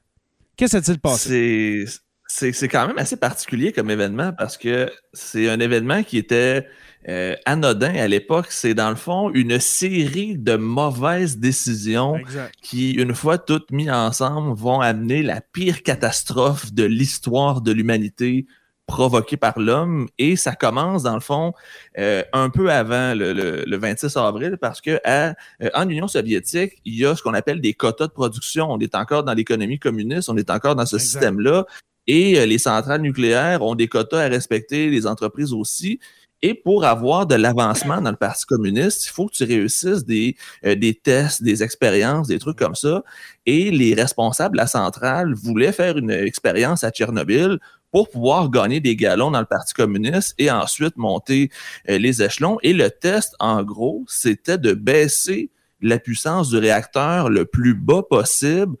[0.55, 1.85] Qu'est-ce qui s'est-il passé?
[2.25, 6.65] C'est quand même assez particulier comme événement parce que c'est un événement qui était
[7.07, 8.47] euh, anodin à l'époque.
[8.49, 12.55] C'est dans le fond une série de mauvaises décisions Exact.
[12.61, 18.47] qui, une fois toutes mises ensemble, vont amener la pire catastrophe de l'histoire de l'humanité
[18.87, 20.07] provoquée par l'homme.
[20.17, 21.53] Et ça commence, dans le fond,
[21.97, 25.29] euh, un peu avant le, le- le 26 avril, parce que à,
[25.61, 28.71] euh, en Union soviétique, il y a ce qu'on appelle des quotas de production.
[28.71, 31.09] On est encore dans l'économie communiste, on est encore dans ce Exact.
[31.11, 31.65] système-là.
[32.07, 35.99] Et euh, les centrales nucléaires ont des quotas à respecter, les entreprises aussi.
[36.45, 40.35] Et pour avoir de l'avancement dans le Parti communiste, il faut que tu réussisses des,
[40.65, 43.01] euh, des tests, des expériences, des trucs comme ça.
[43.45, 47.59] Et les responsables de la centrale voulaient faire une expérience à Tchernobyl
[47.93, 51.51] pour pouvoir gagner des galons dans le Parti communiste et ensuite monter
[51.89, 52.57] euh, les échelons.
[52.63, 58.01] Et le test, en gros, c'était de baisser la puissance du réacteur le plus bas
[58.01, 58.75] possible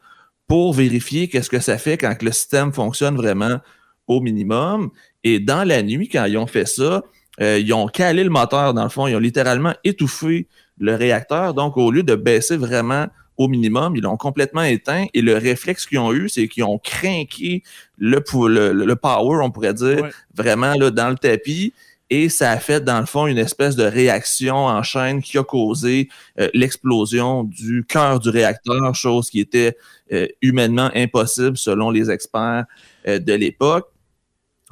[0.47, 3.59] pour vérifier qu'est-ce que ça fait quand le système fonctionne vraiment
[4.07, 4.89] au minimum.
[5.23, 7.03] Et dans la nuit, quand ils ont fait ça,
[7.39, 9.05] euh, ils ont calé le moteur, dans le fond.
[9.05, 10.47] Ils ont littéralement étouffé
[10.79, 11.53] le réacteur.
[11.53, 13.05] Donc, au lieu de baisser vraiment
[13.37, 15.05] au minimum, ils l'ont complètement éteint.
[15.13, 17.63] Et le réflexe qu'ils ont eu, c'est qu'ils ont craqué
[17.97, 20.11] le, le, le power, on pourrait dire, Ouais.
[20.35, 21.73] vraiment là, dans le tapis.
[22.09, 25.43] Et ça a fait, dans le fond, une espèce de réaction en chaîne qui a
[25.43, 29.75] causé euh, l'explosion du cœur du réacteur, chose qui était
[30.11, 32.65] euh, humainement impossible selon les experts
[33.07, 33.87] euh, de l'époque.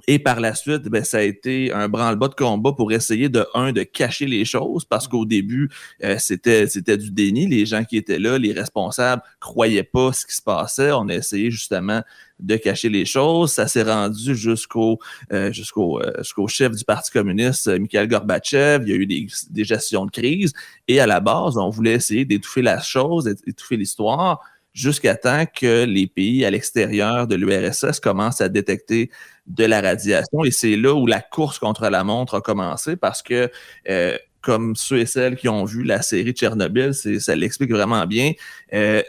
[0.07, 3.45] Et par la suite, ben, ça a été un branle-bas de combat pour essayer de,
[3.53, 5.69] un, de cacher les choses, parce qu'au début,
[6.03, 7.47] euh, c'était, c'était du déni.
[7.47, 10.91] Les gens qui étaient là, les responsables, croyaient pas ce qui se passait.
[10.91, 12.01] On a essayé justement
[12.41, 13.53] de cacher les choses.
[13.53, 14.99] Ça s'est rendu jusqu'au
[15.31, 18.83] euh, jusqu'au euh, jusqu'au chef du Parti communiste, euh, Mikhail Gorbatchev.
[18.85, 20.53] Il y a eu des, des gestions de crise.
[20.87, 24.41] Et à la base, on voulait essayer d'étouffer la chose, d'étouffer l'histoire,
[24.73, 29.09] jusqu'à temps que les pays à l'extérieur de l'URSS commencent à détecter
[29.47, 30.43] de la radiation.
[30.43, 33.49] Et c'est là où la course contre la montre a commencé parce que,
[33.89, 38.31] euh, comme ceux et celles qui ont vu la série Tchernobyl, ça l'explique vraiment bien.
[38.73, 39.03] Euh,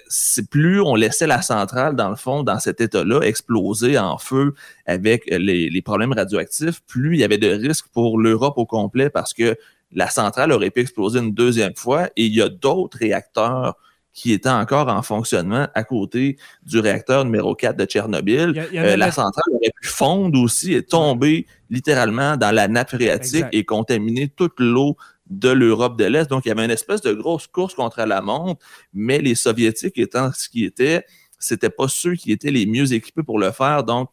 [0.50, 5.24] plus on laissait la centrale, dans le fond, dans cet état-là, exploser en feu avec
[5.26, 9.32] les, les problèmes radioactifs, plus il y avait de risques pour l'Europe au complet parce
[9.32, 9.56] que
[9.94, 13.76] la centrale aurait pu exploser une deuxième fois et il y a d'autres réacteurs
[14.12, 18.50] qui étaient encore en fonctionnement à côté du réacteur numéro 4 de Tchernobyl.
[18.50, 21.46] Il y a- il y en Euh, la centrale aurait pu fondre aussi et tomber
[21.70, 23.54] littéralement dans la nappe phréatique Exact.
[23.54, 24.96] et contaminer toute l'eau
[25.30, 26.28] de l'Europe de l'Est.
[26.28, 28.60] Donc, il y avait une espèce de grosse course contre la montre,
[28.92, 31.06] mais les Soviétiques étant ce qu'ils étaient,
[31.38, 33.82] c'était pas ceux qui étaient les mieux équipés pour le faire.
[33.82, 34.10] Donc,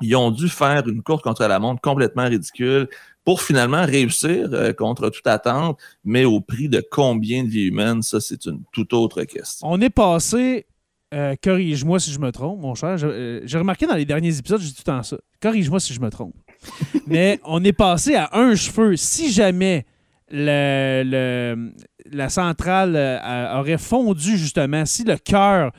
[0.00, 2.88] ils ont dû faire une course contre la montre complètement ridicule
[3.24, 8.02] pour finalement réussir euh, contre toute attente, mais au prix de combien de vies humaines,
[8.02, 9.66] ça, c'est une toute autre question.
[9.70, 10.66] On est passé.
[11.14, 12.96] euh, Corrige-moi si je me trompe, mon cher.
[13.02, 15.16] Euh, J'ai remarqué dans les derniers épisodes, dis tout le temps ça.
[15.42, 16.34] Corrige-moi si je me trompe.
[17.06, 18.96] Mais on est passé à un cheveu.
[18.96, 19.86] Si jamais
[20.30, 21.72] le, le-
[22.12, 22.96] la centrale
[23.58, 25.72] aurait fondu, justement, si le cœur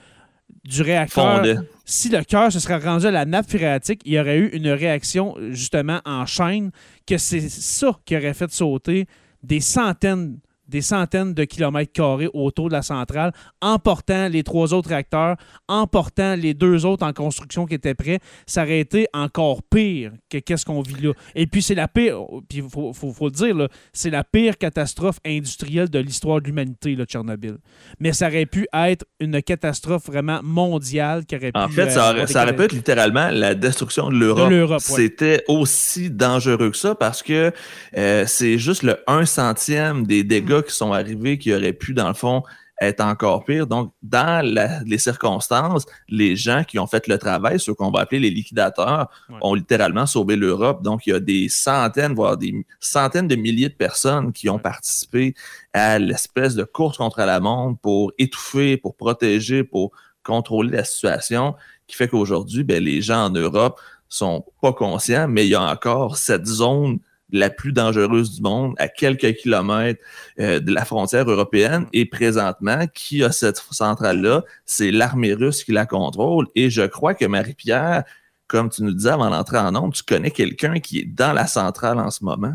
[0.64, 1.42] du réacteur,
[1.86, 4.70] si le cœur se serait rendu à la nappe phréatique, il y aurait eu une
[4.70, 6.72] réaction, justement, en chaîne,
[7.06, 9.08] que c'est ça qui aurait fait sauter
[9.44, 10.40] des centaines
[10.72, 13.32] des centaines de kilomètres carrés autour de la centrale,
[13.62, 15.36] emportant les trois autres réacteurs,
[15.68, 20.38] emportant les deux autres en construction qui étaient prêts, ça aurait été encore pire que
[20.38, 21.12] qu'est-ce qu'on vit là.
[21.36, 22.18] Et puis c'est la pire,
[22.50, 26.48] puis il faut, faut- faut le dire, c'est la pire catastrophe industrielle de l'histoire de
[26.48, 27.58] l'humanité, là, Tchernobyl.
[28.00, 31.60] Mais ça aurait pu être une catastrophe vraiment mondiale qui aurait pu...
[31.60, 34.50] En fait, ça aurait, ça pu être littéralement la destruction de l'Europe.
[34.50, 34.96] De l'Europe, ouais.
[34.96, 37.52] C'était aussi dangereux que ça parce que
[37.98, 42.08] euh, c'est juste le 1 centième des dégâts qui sont arrivés qui auraient pu, dans
[42.08, 42.44] le fond,
[42.82, 43.68] être encore pire.
[43.68, 44.44] Donc, dans
[44.86, 49.10] les circonstances, les gens qui ont fait le travail, ceux qu'on va appeler les liquidateurs,
[49.42, 50.82] ont littéralement sauvé l'Europe.
[50.82, 54.58] Donc, il y a des centaines, voire des centaines de milliers de personnes qui ont
[54.58, 55.36] participé
[55.74, 59.92] à l'espèce de course contre la montre pour étouffer, pour protéger, pour
[60.24, 65.46] contrôler la situation, qui fait qu'aujourd'hui, ben, les gens en Europe sont pas conscients, mais
[65.46, 67.00] il y a encore cette zone
[67.32, 70.02] la plus dangereuse du monde, à quelques kilomètres
[70.40, 71.86] euh, de la frontière européenne.
[71.94, 74.44] Et présentement, qui a cette centrale-là?
[74.66, 76.48] C'est l'armée russe qui la contrôle.
[76.56, 78.04] Et je crois que Marie-Pierre,
[78.48, 81.48] comme tu nous disais avant d'entrer en nombre, tu connais quelqu'un qui est dans la
[81.48, 82.54] centrale en ce moment?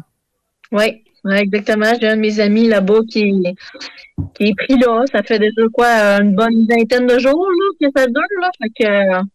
[0.72, 1.92] Oui, exactement.
[2.00, 3.42] J'ai un de mes amis là-bas qui,
[4.40, 5.04] est pris là.
[5.10, 5.86] Ça fait déjà quoi,
[6.20, 8.22] une bonne vingtaine de jours là, que ça dure.
[8.40, 8.50] Là.
[8.60, 9.28] Fait que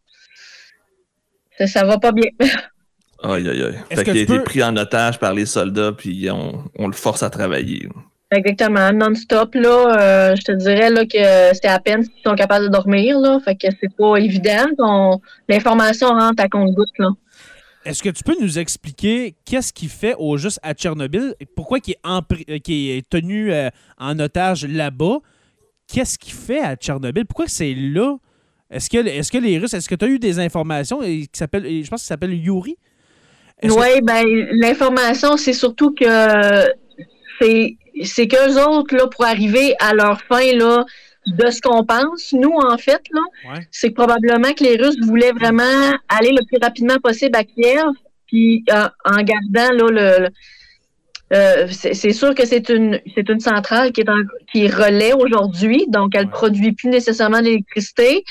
[1.57, 2.29] ça, ça va pas bien.
[3.23, 3.79] Aïe, aïe, aïe.
[3.91, 7.23] Fait qu'il a été pris en otage par les soldats, puis on, on le force
[7.23, 7.87] à travailler.
[8.31, 9.99] Exactement, non-stop, là.
[9.99, 13.39] Euh, je te dirais là, que c'était à peine s'ils sont capables de dormir, là.
[13.43, 15.19] Fait que c'est pas évident.
[15.49, 17.09] L'information rentre à compte-goutte, là.
[17.83, 21.33] Est-ce que tu peux nous expliquer qu'est-ce qu'il fait au juste à Tchernobyl?
[21.55, 25.17] Pourquoi il est, euh, est tenu euh, en otage là-bas?
[25.91, 27.25] Qu'est-ce qu'il fait à Tchernobyl?
[27.25, 28.17] Pourquoi c'est là?
[28.69, 31.01] Est-ce que, est que les Russes, est-ce que tu as eu des informations?
[31.01, 32.77] Qui s'appelle, je pense qu'il s'appelle Yuri?
[33.63, 36.05] Oui, ben l'information, c'est surtout que
[37.39, 40.83] c'est c'est qu'eux autres, là, pour arriver à leur fin, là,
[41.27, 45.91] de ce qu'on pense, nous, en fait, là, c'est probablement que les Russes voulaient vraiment
[46.09, 47.91] aller le plus rapidement possible à Kiev,
[48.27, 50.27] puis euh, en gardant là, le,
[51.33, 54.21] euh, c'est sûr que c'est une c'est une centrale qui est en,
[54.51, 58.23] qui relais aujourd'hui, donc elle ne produit plus nécessairement d'électricité,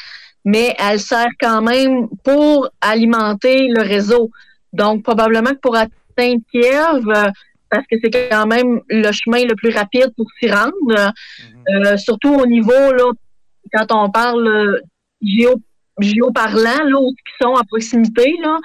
[0.44, 4.30] mais elle sert quand même pour alimenter le réseau.
[4.72, 7.30] Donc, probablement que pour atteindre Kiev, euh,
[7.68, 11.64] parce que c'est quand même le chemin le plus rapide pour s'y rendre, mhm.
[11.74, 13.10] euh, surtout au niveau, là,
[13.72, 14.80] quand on parle euh,
[15.22, 15.56] géo,
[15.98, 18.58] géoparlant, là, où ils sont à proximité, là,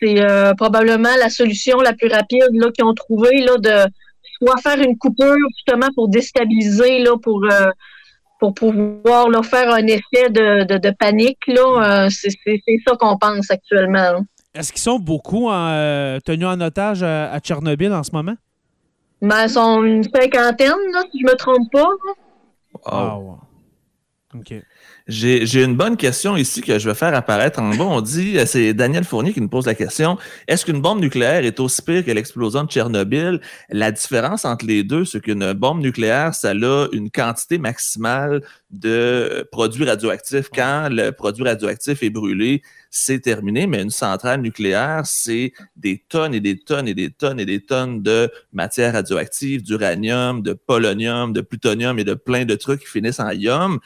[0.00, 0.24] c'est
[0.56, 3.90] probablement la solution la plus rapide là, qu'ils ont trouvé là, de
[4.38, 7.44] soit faire une coupure justement pour déstabiliser, là, pour
[8.38, 11.44] pour pouvoir là, faire un effet de, de, panique.
[11.48, 12.30] Là, c'est,
[12.86, 14.22] ça qu'on pense actuellement.
[14.56, 18.34] Est-ce qu'ils sont beaucoup euh, tenus en otage à, Tchernobyl en ce moment?
[19.20, 20.72] Ben, ils sont une cinquantaine,
[21.12, 21.88] si je ne me trompe pas.
[22.84, 23.18] Ah.
[24.34, 24.54] OK.
[25.08, 27.84] J'ai une bonne question ici que je vais faire apparaître en bas.
[27.84, 31.44] On dit, euh, c'est Daniel Fournier qui nous pose la question, est-ce qu'une bombe nucléaire
[31.44, 33.40] est aussi pire que l'explosion de Tchernobyl?
[33.70, 39.48] La différence entre les deux, c'est qu'une bombe nucléaire, ça a une quantité maximale de
[39.52, 40.48] produits radioactifs.
[40.52, 46.34] Quand le produit radioactif est brûlé, c'est terminé, mais une centrale nucléaire, c'est des tonnes
[46.34, 51.32] et des tonnes et des tonnes et des tonnes de matière radioactive, d'uranium, de polonium,
[51.32, 53.78] de plutonium et de plein de trucs qui finissent en ium.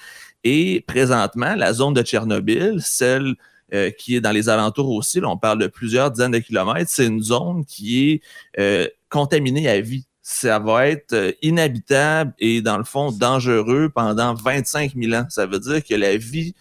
[0.44, 3.35] Et présentement, la zone de Tchernobyl, celle
[3.72, 7.07] euh, qui est dans les alentours aussi, on parle de plusieurs dizaines de kilomètres, c'est
[7.07, 8.22] une zone qui est
[8.59, 10.07] euh, contaminée à vie.
[10.22, 15.26] Ça va être euh, inhabitable et dans le fond dangereux pendant 25 000 ans.
[15.29, 16.55] Ça veut dire que la vie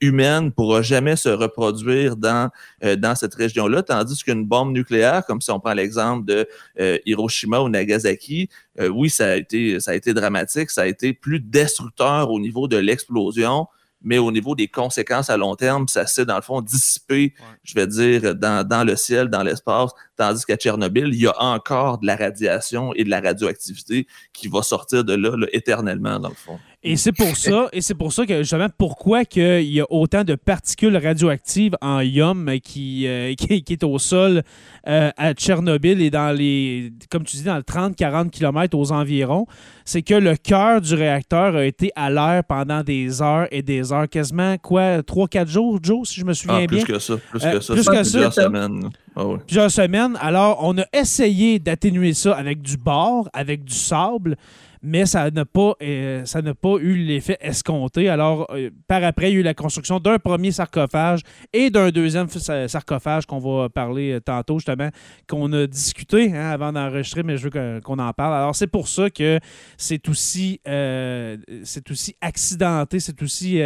[0.00, 2.50] humaine ne pourra jamais se reproduire dans,
[2.84, 6.48] euh, dans cette région-là, tandis qu'une bombe nucléaire, comme si on prend l'exemple de
[6.80, 8.48] euh, Hiroshima ou Nagasaki,
[8.80, 12.40] euh, oui, ça a, été, ça a été dramatique, ça a été plus destructeur au
[12.40, 13.66] niveau de l'explosion,
[14.04, 17.74] mais au niveau des conséquences à long terme, ça s'est dans le fond dissipé, je
[17.74, 21.98] vais dire, dans, dans le ciel, dans l'espace, tandis qu'à Tchernobyl, il y a encore
[21.98, 26.34] de la radiation et de la radioactivité qui va sortir de là éternellement, dans le
[26.34, 26.58] fond.
[26.84, 30.24] Et c'est pour ça, et c'est pour ça que justement pourquoi qu'il y a autant
[30.24, 34.42] de particules radioactives en ium qui, euh, qui, est au sol
[34.88, 39.46] euh, à Tchernobyl et dans les, comme tu dis, dans le 30-40 km aux environs,
[39.84, 43.92] c'est que le cœur du réacteur a été à l'air pendant des heures et des
[43.92, 46.82] heures, quasiment quoi, 3-4 jours, Joe, si je me souviens ah, bien?
[46.82, 47.74] Plus que ça, plus que ça.
[47.74, 48.90] Plus que plusieurs semaines.
[49.14, 50.16] Ah plusieurs semaines.
[50.20, 54.36] Alors, on a essayé d'atténuer ça avec du bord, avec du sable
[54.82, 58.08] mais ça n'a pas, euh, ça n'a pas eu l'effet escompté.
[58.08, 61.20] Alors, euh, par après, il y a eu la construction d'un premier sarcophage
[61.52, 64.90] et d'un deuxième sarcophage qu'on va parler euh, tantôt, justement,
[65.28, 68.34] qu'on a discuté hein, avant d'enregistrer, mais je veux qu'on en parle.
[68.34, 69.38] Alors, c'est pour ça que
[69.76, 73.60] c'est aussi, c'est aussi accidenté, c'est aussi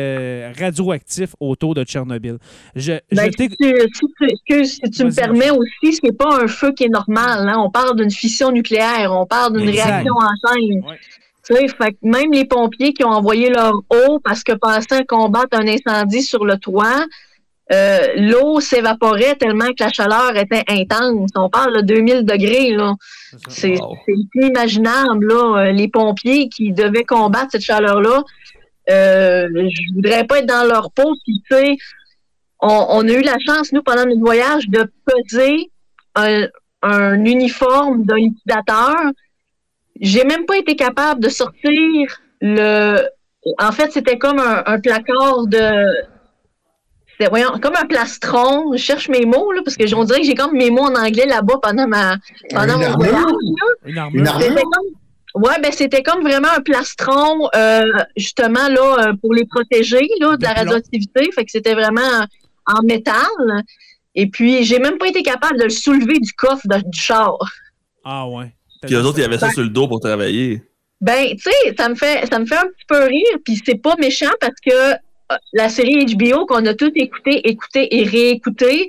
[0.59, 2.39] radioactif autour de Tchernobyl.
[2.75, 3.49] Je, ben, si,
[4.91, 7.49] tu, me permets aussi, ce n'est pas un feu qui est normal.
[7.49, 7.57] Hein.
[7.59, 10.83] On parle d'une fission nucléaire, on parle d'une réaction en chaîne
[11.55, 16.23] fait même les pompiers qui ont envoyé leur eau parce que pensaient combattre un incendie
[16.23, 17.05] sur le toit,
[17.73, 21.31] euh, l'eau s'évaporait tellement que la chaleur était intense.
[21.35, 22.71] On parle de 2000 degrés.
[22.71, 22.95] Là.
[23.49, 23.97] C'est Wow.
[24.07, 25.27] c'est inimaginable.
[25.27, 25.59] Là.
[25.69, 28.23] Euh, Les pompiers qui devaient combattre cette chaleur-là,
[28.91, 31.13] euh, je voudrais pas être dans leur peau.
[31.25, 31.77] Puis, tu sais,
[32.61, 35.71] on, on a eu la chance, nous, pendant notre voyage, de peser
[36.15, 36.47] un,
[36.83, 38.95] un uniforme d'un liquidateur.
[40.01, 43.03] J'ai même pas été capable de sortir le.
[43.59, 45.85] En fait, c'était comme un, un placard de.
[47.13, 48.73] c'était, voyons, comme un plastron.
[48.73, 50.95] Je cherche mes mots, là, parce que on dirait que j'ai comme mes mots en
[50.95, 52.17] anglais là-bas pendant ma
[52.51, 53.25] pendant Une mon voyage.
[53.85, 54.23] Une armure?
[54.23, 54.59] Une
[55.43, 57.85] ouais, ben c'était comme vraiment un plastron, euh,
[58.17, 61.31] justement là euh, pour les protéger là de la De radioactivité.
[61.33, 62.27] Fait que c'était vraiment
[62.67, 63.63] en métal.
[64.15, 67.37] Et puis j'ai même pas été capable de le soulever du coffre de- du char.
[68.05, 68.56] Ah ouais.
[68.83, 70.63] Puis eux autres, ils avaient ça sur le dos pour travailler.
[71.01, 73.39] Ben, tu sais, ça me fait ça me fait un petit peu rire.
[73.45, 77.97] Puis c'est pas méchant parce que euh, la série HBO qu'on a tout écouté, écouté
[77.97, 78.89] et réécouté.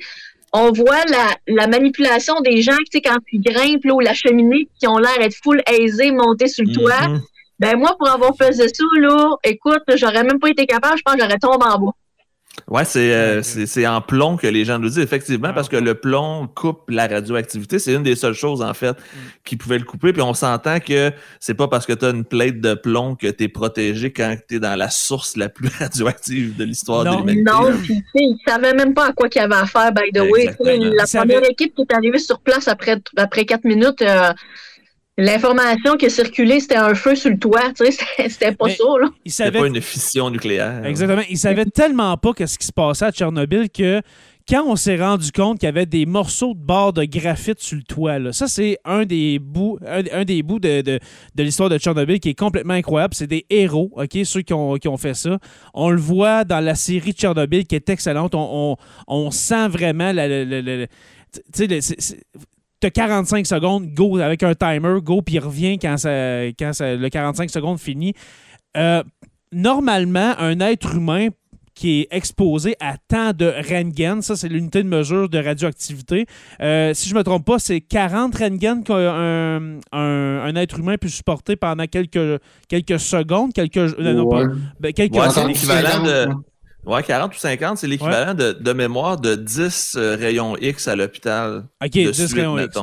[0.54, 4.14] On voit la, la manipulation des gens, tu sais, quand ils grimpent là, ou la
[4.14, 7.08] cheminée, qui ont l'air d'être full aisés, montés sur le toit.
[7.10, 7.22] Mhm.
[7.60, 8.64] Ben moi, pour avoir fait ça,
[9.00, 11.92] là, écoute, j'aurais même pas été capable, je pense que j'aurais tombé en bas.
[12.68, 15.70] Ouais, c'est euh, c'est c'est en plomb que les gens nous disent, effectivement, Ah, parce
[15.70, 17.80] que le plomb coupe la radioactivité.
[17.80, 18.96] C'est une des seules choses, en fait, Mm.
[19.46, 20.12] qui pouvait le couper.
[20.12, 23.28] Puis on s'entend que c'est pas parce que tu as une plate de plomb que
[23.28, 27.10] tu es protégé quand tu es dans la source la plus radioactive de l'histoire de
[27.10, 27.20] Non.
[27.20, 27.44] l'humanité.
[27.52, 30.22] Non, puis tu sais, ils savaient même pas à quoi qu'ils avaient affaire, by the
[30.22, 30.46] way.
[30.96, 34.34] La première équipe qui est arrivée sur place après, après quatre minutes, euh,
[35.18, 37.72] l'information qui a circulé, c'était un feu sur le toit.
[37.76, 39.08] Tu sais, c'était- pas Mais- ça, là.
[39.26, 40.86] Il savait pas une fission nucléaire.
[40.86, 41.24] Exactement.
[41.30, 44.02] Ils savaient tellement pas qu'est-ce qui se passait à Tchernobyl que
[44.50, 47.76] quand on s'est rendu compte qu'il y avait des morceaux de barres de graphite sur
[47.78, 51.00] le toit, là, ça c'est un des bouts, un, un des bouts de, de-
[51.36, 53.14] de l'histoire de Tchernobyl qui est complètement incroyable.
[53.14, 55.38] C'est des héros, ok, ceux qui ont, qui ont fait ça.
[55.74, 58.36] On le voit dans la série Tchernobyl qui est excellente.
[58.36, 58.78] On, on-
[59.26, 62.24] on sent vraiment la, la- la- la- tu sais, le- c'est- c'est-
[62.80, 66.96] T'as 45 secondes, go avec un timer, go, puis il revient quand, ça, quand ça-
[66.96, 68.14] le 45 secondes finit.
[68.76, 69.04] Euh,
[69.52, 71.30] normalement, un être humain
[71.74, 76.26] qui est exposé à tant de Rengen, ça c'est l'unité de mesure de radioactivité.
[76.60, 81.08] Euh, si je me trompe pas, c'est 40 Rengen qu'un un, un être humain peut
[81.08, 84.54] supporter pendant quelques, quelques secondes, quelques, euh, non, pas- Ouais.
[84.80, 85.32] ben, quelques Ouais, heures.
[85.32, 86.28] c'est l'équivalent de.
[86.88, 90.88] 50, Ouais, 40 ou 50, c'est l'équivalent de, de mémoire de 10 euh, rayons X
[90.88, 91.66] à l'hôpital.
[91.84, 92.78] OK, de 10 suite, rayons X.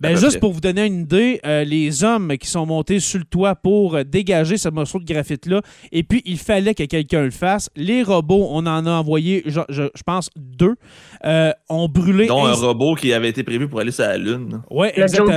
[0.00, 0.38] Ben, juste près.
[0.40, 3.96] pour vous donner une idée, euh, les hommes qui sont montés sur le toit pour
[3.96, 5.60] euh, dégager ce morceau de graphite-là,
[5.92, 7.68] et puis il fallait que quelqu'un le fasse.
[7.76, 10.74] Les robots, on en a envoyé, je, je- je pense, deux,
[11.24, 12.26] euh, ont brûlé.
[12.26, 14.62] Dont un robot qui avait été prévu pour aller sur la Lune.
[14.70, 15.36] Ouais, Le exactement.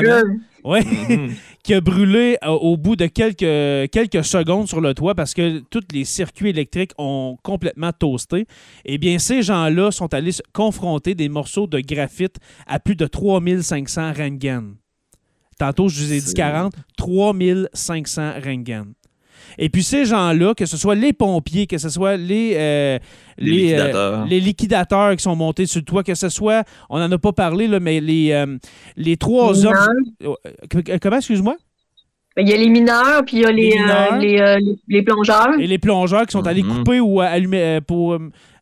[0.63, 0.83] Ouais.
[0.83, 1.33] Mhm.
[1.63, 5.59] qui a brûlé euh, au bout de quelques, quelques secondes sur le toit parce que
[5.69, 8.45] tous les circuits électriques ont complètement toasté.
[8.85, 13.05] Eh bien, ces gens-là sont allés se confronter des morceaux de graphite à plus de
[13.07, 14.75] 3500 Rengen.
[15.59, 18.93] Tantôt, je vous ai dit C'est- 40, 3500 Rengen.
[19.57, 22.99] Et puis ces gens-là, que ce soit les pompiers, que ce soit les, euh,
[23.37, 24.25] Les les, euh, liquidateurs.
[24.25, 27.31] les liquidateurs qui sont montés sur le toit, que ce soit, on n'en a pas
[27.33, 28.57] parlé, là, mais les, euh,
[28.97, 29.75] les trois Les hommes...
[30.23, 31.55] Euh, Comment, excuse-moi?
[32.35, 33.69] Ben, Il y a les mineurs, puis il y a les,
[34.19, 34.57] Les euh,
[34.91, 35.59] euh, plongeurs.
[35.59, 36.77] Et les plongeurs qui sont allés Mhm.
[36.77, 38.17] couper ou allumer pour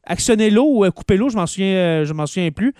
[0.05, 2.73] actionner l'eau ou couper l'eau, je m'en souviens, je m'en souviens plus.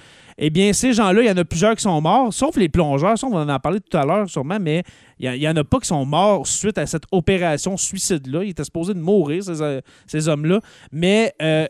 [0.43, 3.15] Eh bien, ces gens-là, il y en a plusieurs qui sont morts, sauf les plongeurs.
[3.17, 4.82] Ça, on en parler tout à l'heure sûrement, mais
[5.19, 7.77] il y a- il y, en a pas qui sont morts suite à cette opération
[7.77, 8.43] suicide-là.
[8.43, 10.60] Ils étaient supposés de mourir, ces, ces hommes-là.
[10.91, 11.67] Mais euh,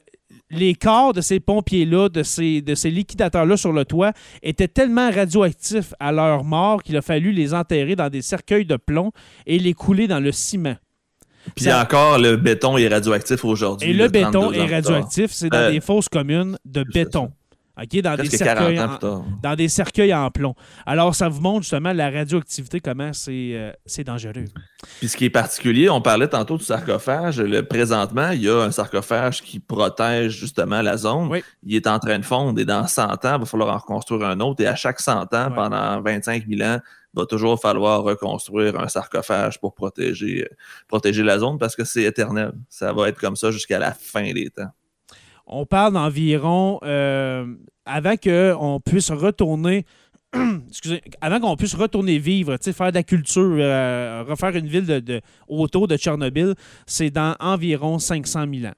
[0.49, 5.11] les corps de ces pompiers-là, de ces, de ces liquidateurs-là sur le toit, étaient tellement
[5.11, 9.11] radioactifs à leur mort qu'il a fallu les enterrer dans des cercueils de plomb
[9.45, 10.75] et les couler dans le ciment.
[11.55, 13.89] Puis Ça- encore, le béton est radioactif aujourd'hui.
[13.89, 17.31] Et le béton 32 ans est radioactif, c'est dans Euh, des fosses communes de béton.
[17.77, 19.23] OK, dans des, cercueils 40 ans en, plus tard.
[19.41, 20.55] dans des cercueils en plomb.
[20.85, 24.45] Alors, ça vous montre justement la radioactivité, comment c'est euh, c'est dangereux.
[24.99, 27.39] Puis ce qui est particulier, on parlait tantôt du sarcophage.
[27.39, 31.29] Le, présentement, il y a un sarcophage qui protège justement la zone.
[31.29, 31.43] Oui.
[31.63, 34.27] Il est en train de fondre et dans 100 ans, il va falloir en reconstruire
[34.27, 34.61] un autre.
[34.63, 36.79] Et à chaque 100 ans, pendant 25 000 ans,
[37.13, 40.47] il va toujours falloir reconstruire un sarcophage pour protéger,
[40.87, 42.53] protéger la zone parce que c'est éternel.
[42.69, 44.71] Ça va être comme ça jusqu'à la fin des temps.
[45.51, 47.45] On parle d'environ, euh,
[47.85, 49.85] avant qu'on puisse retourner,
[50.69, 54.99] excusez, avant qu'on puisse retourner vivre, faire de la culture, euh, refaire une ville de,
[54.99, 58.75] de- autour de Tchernobyl, c'est dans environ 500 000 ans.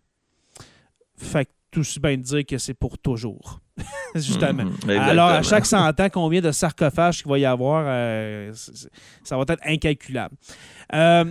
[1.16, 3.60] Fait que tout aussi bien dire que c'est pour toujours.
[4.16, 4.66] Justement.
[4.66, 8.52] Mhm, Alors, à chaque 100 ans, combien de sarcophages qu'il va y avoir, euh,
[9.24, 10.36] ça va être incalculable.
[10.94, 11.26] Euh,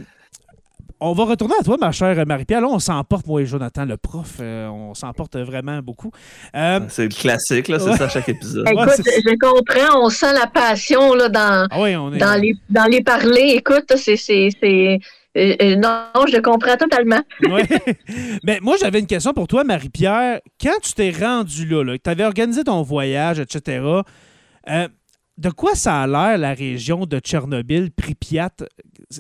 [1.03, 2.61] on va retourner à toi, ma chère Marie-Pierre.
[2.61, 6.13] Là, on s'emporte, moi et Jonathan, le prof, euh, on s'emporte vraiment beaucoup.
[6.55, 8.67] Euh, c'est le classique, là, c'est ça à chaque épisode.
[8.69, 12.19] Écoute, je comprends, on sent la passion là, dans, ah oui, on est...
[12.19, 13.57] dans, les, dans les parler.
[13.57, 14.49] Écoute, c'est.
[15.35, 17.21] Euh, non, je comprends totalement.
[17.51, 17.67] ouais.
[18.45, 20.41] Mais moi, j'avais une question pour toi, Marie-Pierre.
[20.61, 23.81] Quand tu t'es rendu là, là que tu avais organisé ton voyage, etc.,
[25.39, 28.51] de quoi ça a l'air la région de Tchernobyl, Pripyat?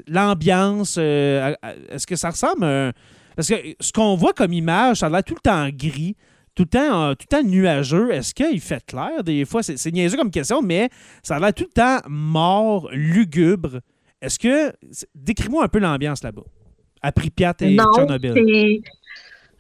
[0.07, 1.55] L'ambiance, euh,
[1.89, 2.93] est-ce que ça ressemble à
[3.37, 6.17] Parce que ce qu'on voit comme image, ça a l'air tout le temps gris,
[6.55, 8.13] tout le temps, euh, tout le temps nuageux.
[8.13, 9.25] Est-ce qu'il fait clair?
[9.25, 9.63] Des fois?
[9.63, 10.91] C'est, niaiseux comme question, mais
[11.23, 13.81] ça a l'air tout le temps mort, lugubre.
[14.21, 14.73] Est-ce que...
[15.15, 16.45] Décris-moi un peu l'ambiance là-bas,
[17.01, 18.83] à Pripyat et Tchernobyl.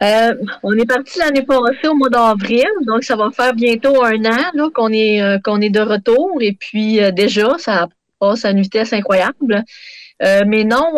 [0.02, 4.24] Euh, on est parti l'année passée au mois d'avril, donc ça va faire bientôt un
[4.24, 6.38] an qu'on est euh, qu'on est de retour.
[6.40, 7.86] Et puis euh, déjà, ça
[8.18, 9.62] passe à une vitesse incroyable.
[10.20, 10.92] mais non,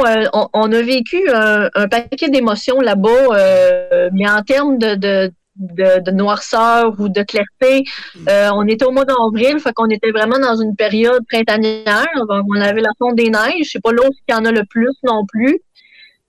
[0.53, 4.95] on, a vécu un, paquet d'émotions là-bas, mais en termes de,
[5.57, 7.85] de, noirceur ou de clarté,
[8.29, 12.07] on était au mois d'avril, fait qu'on était vraiment dans une période printanière.
[12.29, 15.25] on avait la fonte des neiges, c'est pas l'autre qui en a le plus non
[15.27, 15.59] plus.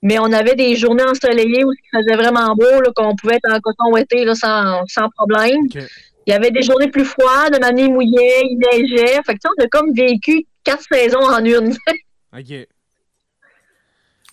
[0.05, 3.59] Mais on avait des journées ensoleillées où il faisait vraiment beau, qu'on pouvait être en
[3.59, 5.65] coton ouetté là, sans, sans problème.
[5.73, 9.19] Il y avait des journées plus froides, ma il mouillait, il neigeait.
[9.25, 11.75] Fait que, on a comme vécu quatre saisons en une.
[12.37, 12.67] OK.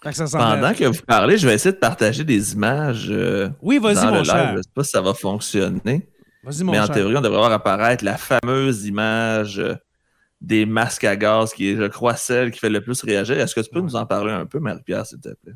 [0.03, 3.09] Pendant que vous parlez, je vais essayer de partager des images.
[3.09, 4.51] Euh, oui, vas-y, mon cher.
[4.51, 6.07] Je ne sais pas si ça va fonctionner.
[6.45, 9.75] Vas-y, mon Mais en théorie, on devrait voir apparaître la fameuse image euh,
[10.43, 13.39] des masques à gaz, qui est, je crois, celle qui fait le plus réagir.
[13.39, 15.55] Est-ce que tu peux nous en parler un peu, Marie-Pierre, s'il te plaît?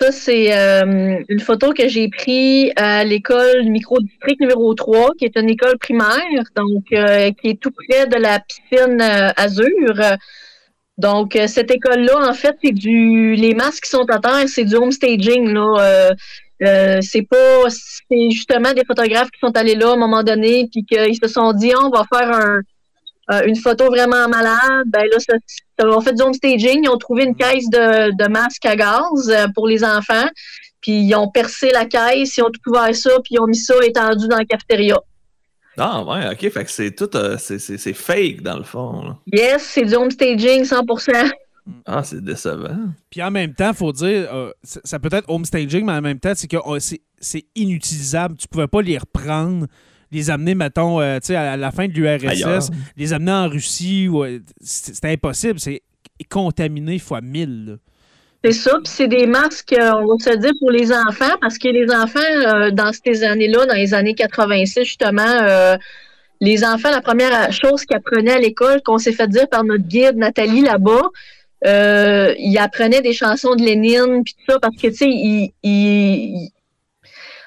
[0.00, 5.36] Ça, c'est euh, une photo que j'ai prise à l'école micro-district numéro 3, qui est
[5.36, 10.16] une école primaire, donc euh, qui est tout près de la piscine euh, Azur.
[10.98, 13.34] Donc, cette école-là, en fait, c'est du.
[13.36, 15.52] Les masques qui sont à terre, c'est du home staging.
[15.52, 16.10] Là.
[17.00, 17.70] c'est pas.
[17.70, 21.28] C'est justement des photographes qui sont allés là à un moment donné, puis qu'ils se
[21.28, 22.60] sont dit, on va faire un,
[23.30, 25.34] euh, une photo vraiment malade, ben là, ça,
[25.78, 26.80] ça, fait du home staging.
[26.82, 30.26] Ils ont trouvé une caisse de, de masques à gaz euh, pour les enfants.
[30.80, 33.56] Puis ils ont percé la caisse, ils ont tout ouvert ça, puis ils ont mis
[33.56, 34.98] ça étendu dans la cafétéria.
[35.78, 39.16] Ah ouais, ok, fait que c'est tout, euh, c'est fake dans le fond.
[39.32, 41.30] Yes, c'est du home staging 100%.
[41.86, 42.88] Ah, c'est décevant.
[43.08, 46.18] Puis en même temps, il faut dire, ça peut être home staging, mais en même
[46.18, 48.36] temps, c'est que oh, c'est inutilisable.
[48.36, 49.68] Tu pouvais pas les reprendre
[50.12, 55.08] les amener, mettons, euh, à la fin de l'URSS, les amener en Russie, euh, c'était
[55.08, 55.58] impossible.
[55.58, 55.82] C'est
[56.30, 57.78] contaminé fois mille.
[58.44, 61.58] C'est ça, puis c'est des masques, euh, on va se dire, pour les enfants, parce
[61.58, 65.76] que les enfants, dans ces années-là, dans les années 86, justement,
[66.40, 69.84] les enfants, la première chose qu'ils apprenaient à l'école, qu'on s'est fait dire par notre
[69.84, 71.10] guide Nathalie là-bas,
[71.64, 76.50] ils apprenaient des chansons de Lénine, puis tout ça, parce que, tu sais, ils,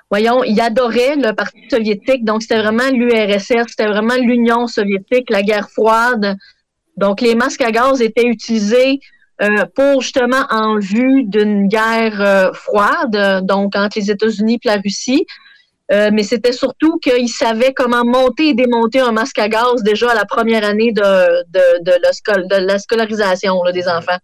[0.10, 2.24] voyons, il adorait le Parti soviétique.
[2.26, 6.36] Donc, c'était vraiment l'URSS, c'était vraiment l'Union soviétique, la guerre froide.
[6.98, 9.00] Donc, les masques à gaz étaient utilisés
[9.42, 14.78] euh, pour justement en vue d'une guerre euh, froide, donc entre les États-Unis et la
[14.78, 15.26] Russie.
[15.92, 20.12] Euh, mais c'était surtout qu'ils savaient comment monter et démonter un masque à gaz déjà
[20.12, 24.18] à la première année de, de, de, la, scolarisation des enfants.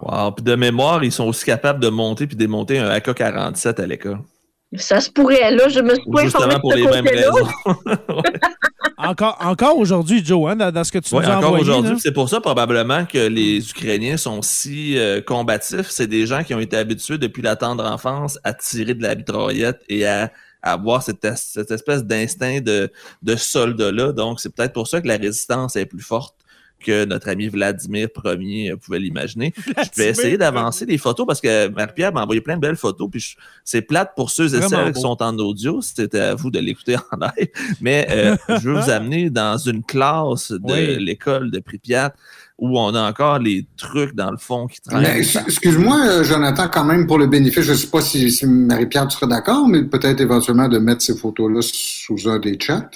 [0.00, 0.30] Wow.
[0.32, 4.20] Puis de mémoire, ils sont aussi capables de monter puis démonter un AK-47 à l'école.
[4.76, 5.50] Ça se pourrait.
[5.50, 7.48] Là, je me suis pas informé pour les mêmes raisons.
[8.96, 11.98] encore encore aujourd'hui, Joe, hein, dans, ce que tu nous as encore aujourd'hui.
[12.00, 15.90] C'est pour ça probablement que les Ukrainiens sont si euh, combatifs.
[15.90, 19.16] C'est des gens qui ont été habitués depuis la tendre enfance à tirer de la
[19.16, 20.30] mitraillette et à,
[20.62, 22.92] avoir cette, cette espèce d'instinct de,
[23.22, 24.12] de soldat-là.
[24.12, 26.34] Donc, c'est peut-être pour ça que la résistance est plus forte
[26.80, 29.52] que notre ami Vladimir Ier pouvait l'imaginer.
[29.56, 33.08] Je vais essayer d'avancer les photos parce que Marie-Pierre m'a envoyé plein de belles photos.
[33.10, 35.80] Puis c'est plate pour ceux et celles qui sont en audio.
[35.80, 37.48] C'était à vous de l'écouter en live.
[37.80, 42.14] Mais euh, je veux vous amener dans une classe de l'école de Pripyat
[42.60, 45.06] où on a encore les trucs dans le fond qui traînent.
[45.06, 49.26] Excuse-moi, euh, Jonathan, quand même, pour le bénéfice, je ne sais pas si, Marie-Pierre sera
[49.26, 52.90] d'accord, mais peut-être éventuellement de mettre ces photos-là sous un des chats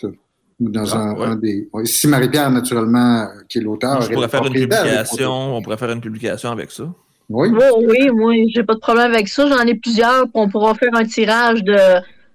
[0.60, 1.68] dans ah, un, des.
[1.84, 4.00] si Marie-Pierre, naturellement, qui est l'auteur.
[4.02, 5.56] On pourrait faire une publication.
[5.56, 6.84] On pourrait faire une publication avec ça.
[7.28, 7.48] Oui.
[7.50, 9.48] Oui, oui, moi, j'ai pas de problème avec ça.
[9.48, 10.26] J'en ai plusieurs.
[10.34, 11.76] On pourra faire un tirage de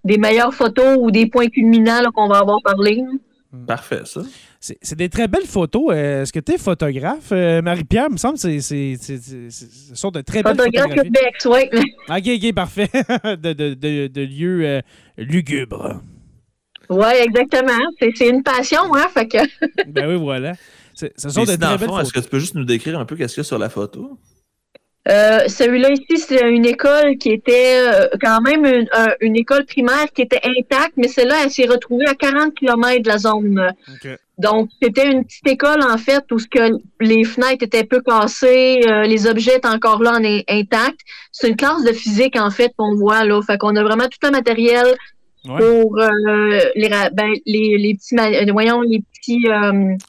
[0.03, 3.03] des meilleures photos ou des points culminants qu'on va avoir parlé.
[3.51, 3.65] Hmm.
[3.65, 4.21] Parfait, ça.
[4.59, 5.85] C'est des très belles photos.
[5.89, 8.09] Euh, est-ce que tu es photographe, euh, Marie-Pierre?
[8.09, 11.09] me semble que c'est ce sont de très belles photographies.
[11.41, 11.81] Photographe oui.
[12.09, 12.89] OK, OK, parfait.
[13.23, 14.81] de, de, de, de lieux euh,
[15.17, 16.01] lugubres.
[16.89, 17.79] Oui, exactement.
[17.99, 19.07] C'est une passion, hein?
[19.13, 19.37] Fait que...
[19.87, 20.53] ben oui, voilà.
[20.93, 23.35] Ce sont de très belles Est-ce que tu peux juste nous décrire un peu qu'est-ce
[23.35, 24.17] qu'il y a sur la photo?
[25.07, 28.87] Euh, celui-là ici, c'est une école qui était euh, quand même une,
[29.21, 33.07] une, école primaire qui était intacte, mais celle-là, elle s'est retrouvée à 40 km de
[33.07, 33.73] la zone.
[34.37, 38.81] Donc, c'était une petite école, en fait, où ce que les fenêtres étaient peu cassées,
[38.87, 41.01] euh, les objets étaient encore là en intacts.
[41.31, 43.41] C'est une classe de physique, en fait, qu'on voit là.
[43.41, 44.95] Fait qu'on a vraiment tout le matériel
[45.45, 45.97] pour
[46.75, 48.51] les, ben, les, les, petits...
[48.51, 49.45] voyons, les petits...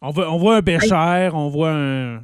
[0.03, 2.21] on, voit, on voit un pêcheur, on voit un...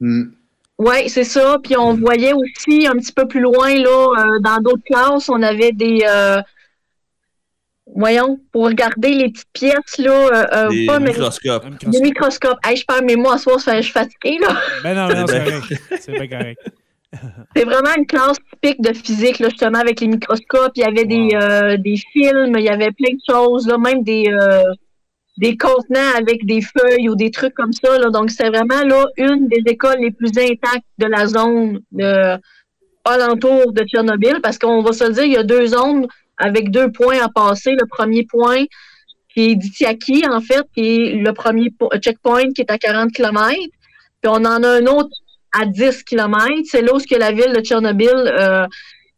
[0.00, 0.30] Hmm.
[0.78, 1.58] Oui, c'est ça.
[1.62, 5.42] Puis on voyait aussi un petit peu plus loin, là, euh, dans d'autres classes, on
[5.42, 6.00] avait des.
[6.06, 6.42] Euh,
[7.94, 10.66] voyons, pour regarder les petites pièces, là.
[10.66, 11.66] Euh, des pas, microscopes.
[11.86, 12.58] Des microscopes.
[12.64, 14.60] Hey, je perds mes mots à soir, je suis fatiguée, là.
[14.82, 15.82] Ben non, non, c'est correct.
[16.00, 16.60] C'est bien correct.
[17.56, 20.72] C'est vraiment une classe typique de physique, là, justement, avec les microscopes.
[20.76, 24.30] Il y avait des, des films, il y avait plein de choses, là, même des
[25.36, 27.98] des contenants avec des feuilles ou des trucs comme ça.
[27.98, 28.10] Là.
[28.10, 32.38] Donc, c'est vraiment là une des écoles les plus intactes de la zone euh,
[33.04, 36.06] alentour de Tchernobyl, parce qu'on va se le dire, il y a deux zones
[36.38, 37.72] avec deux points à passer.
[37.72, 38.64] Le premier point
[39.32, 43.54] qui est d'Itiaki, en fait, qui est le premier checkpoint qui est à 40 km.
[44.22, 45.10] Puis on en a un autre
[45.52, 46.44] à 10 km.
[46.64, 48.66] C'est là où que la ville de Tchernobyl, euh,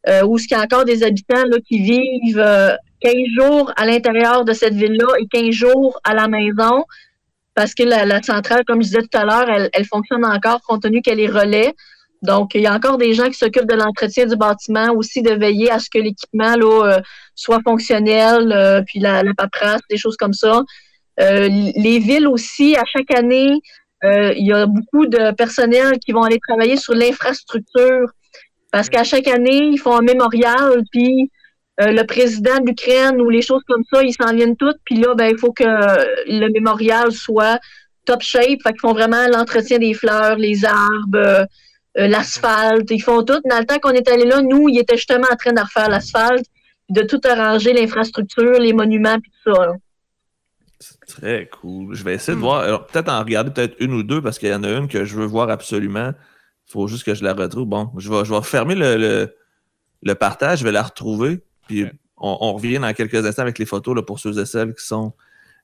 [0.09, 3.87] euh, où il y a encore des habitants là, qui vivent euh, 15 jours à
[3.87, 6.85] l'intérieur de cette ville-là et 15 jours à la maison,
[7.55, 11.03] parce que la, centrale, comme je disais tout à l'heure, elle, fonctionne encore compte tenu
[11.03, 11.75] qu'elle est relais.
[12.23, 15.33] Donc, il y a encore des gens qui s'occupent de l'entretien du bâtiment, aussi de
[15.33, 17.01] veiller à ce que l'équipement euh,
[17.35, 20.63] soit fonctionnel, euh, puis la, paperasse, des choses comme ça.
[21.21, 23.61] Euh, les villes aussi, à chaque année,
[24.03, 28.09] il y a beaucoup de personnel qui vont aller travailler sur l'infrastructure
[28.71, 31.31] parce qu'à chaque année, ils font un mémorial, puis
[31.81, 34.79] euh, le président de l'Ukraine ou les choses comme ça, ils s'en viennent toutes.
[34.85, 37.59] Puis là, ben, il faut que le mémorial soit
[38.05, 38.63] top shape.
[38.63, 41.45] Fait qu'ils font vraiment l'entretien des fleurs, les arbres, euh,
[41.99, 42.91] euh, l'asphalte.
[42.91, 43.41] Ils font tout.
[43.49, 45.89] Dans le temps qu'on est allé là, nous, ils étaient justement en train de refaire
[45.89, 46.45] l'asphalte,
[46.91, 49.69] de tout arranger, l'infrastructure, les monuments, puis tout ça.
[49.69, 49.88] C'est
[51.09, 51.95] très cool.
[51.95, 52.87] Je vais essayer de voir.
[52.87, 55.17] peut-être en regarder peut-être une ou deux parce qu'il y en a une que je
[55.17, 56.13] veux voir absolument.
[56.69, 57.67] Il faut juste que je la retrouve.
[57.67, 59.35] Bon, je vais, je vais fermer le,
[60.03, 61.41] le partage, je vais la retrouver.
[61.67, 61.87] Puis
[62.17, 65.13] on, revient dans quelques instants avec les photos là, pour ceux et celles qui sont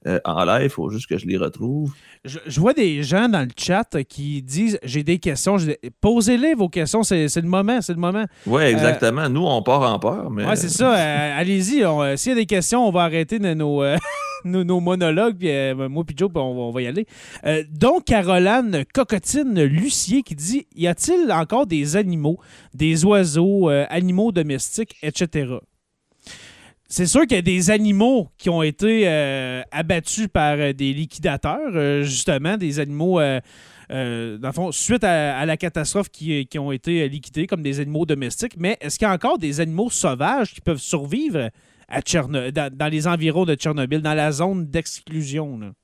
[0.07, 0.65] euh, en live.
[0.65, 1.91] Il faut juste que je les retrouve.
[2.25, 5.57] Je, vois des gens dans le chat qui disent J'ai des questions.
[6.03, 7.03] Posez-les vos questions.
[7.03, 7.81] C'est le moment.
[7.81, 8.27] C'est le moment.
[8.47, 9.31] Oui, euh, exactement.
[9.31, 10.31] Nous, on part en peur.
[10.31, 10.45] Mais...
[10.45, 10.95] Oui, c'est ça.
[10.95, 11.85] Euh, allez-y.
[12.19, 13.83] S'il y a des questions, on va arrêter nos.
[14.45, 15.49] nos, monologues, puis
[15.89, 17.07] moi puis Joe, on, on, va y aller.
[17.71, 22.39] donc, Caroline Cocotine Lucier qui dit Y a-t-il encore des animaux,
[22.75, 25.61] des oiseaux, animaux domestiques, etc
[26.95, 30.93] c'est sûr qu'il y a des animaux qui ont été euh, abattus par euh, des
[30.93, 33.41] liquidateurs, euh, justement, des animaux, dans
[33.91, 38.55] le fond, suite à, la catastrophe qui, ont été liquidés comme des animaux domestiques.
[38.59, 41.51] Mais est-ce qu'il y a encore des animaux sauvages qui peuvent survivre
[41.89, 45.75] à dans, les environs de Tchernobyl, dans la zone d'exclusion?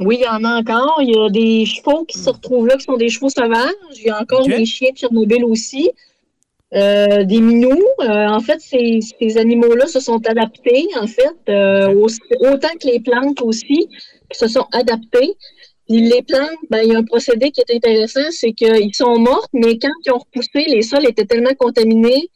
[0.00, 0.98] Oui, il y en a encore.
[1.00, 3.72] Il y a des chevaux qui se retrouvent là, qui sont des chevaux sauvages.
[3.96, 5.90] Il y a encore des chiens de Tchernobyl aussi.
[6.74, 7.82] Euh, des minous.
[8.00, 11.94] Euh, en fait, ces, ces animaux-là se sont adaptés, en fait, euh,
[12.40, 13.88] autant que les plantes aussi,
[14.30, 15.36] qui se sont adaptés.
[15.88, 19.18] Puis les plantes, ben, il y a un procédé qui est intéressant, c'est qu'ils sont
[19.18, 22.30] mortes, mais quand ils ont repoussé, les sols étaient tellement contaminés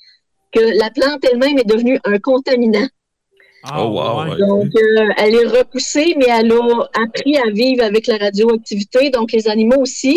[0.52, 2.86] que la plante elle-même est devenue un contaminant.
[3.76, 4.36] Oh, wow.
[4.36, 4.68] Donc,
[5.18, 9.10] elle est repoussée, mais elle a appris à vivre avec la radioactivité.
[9.10, 10.16] Donc, les animaux aussi.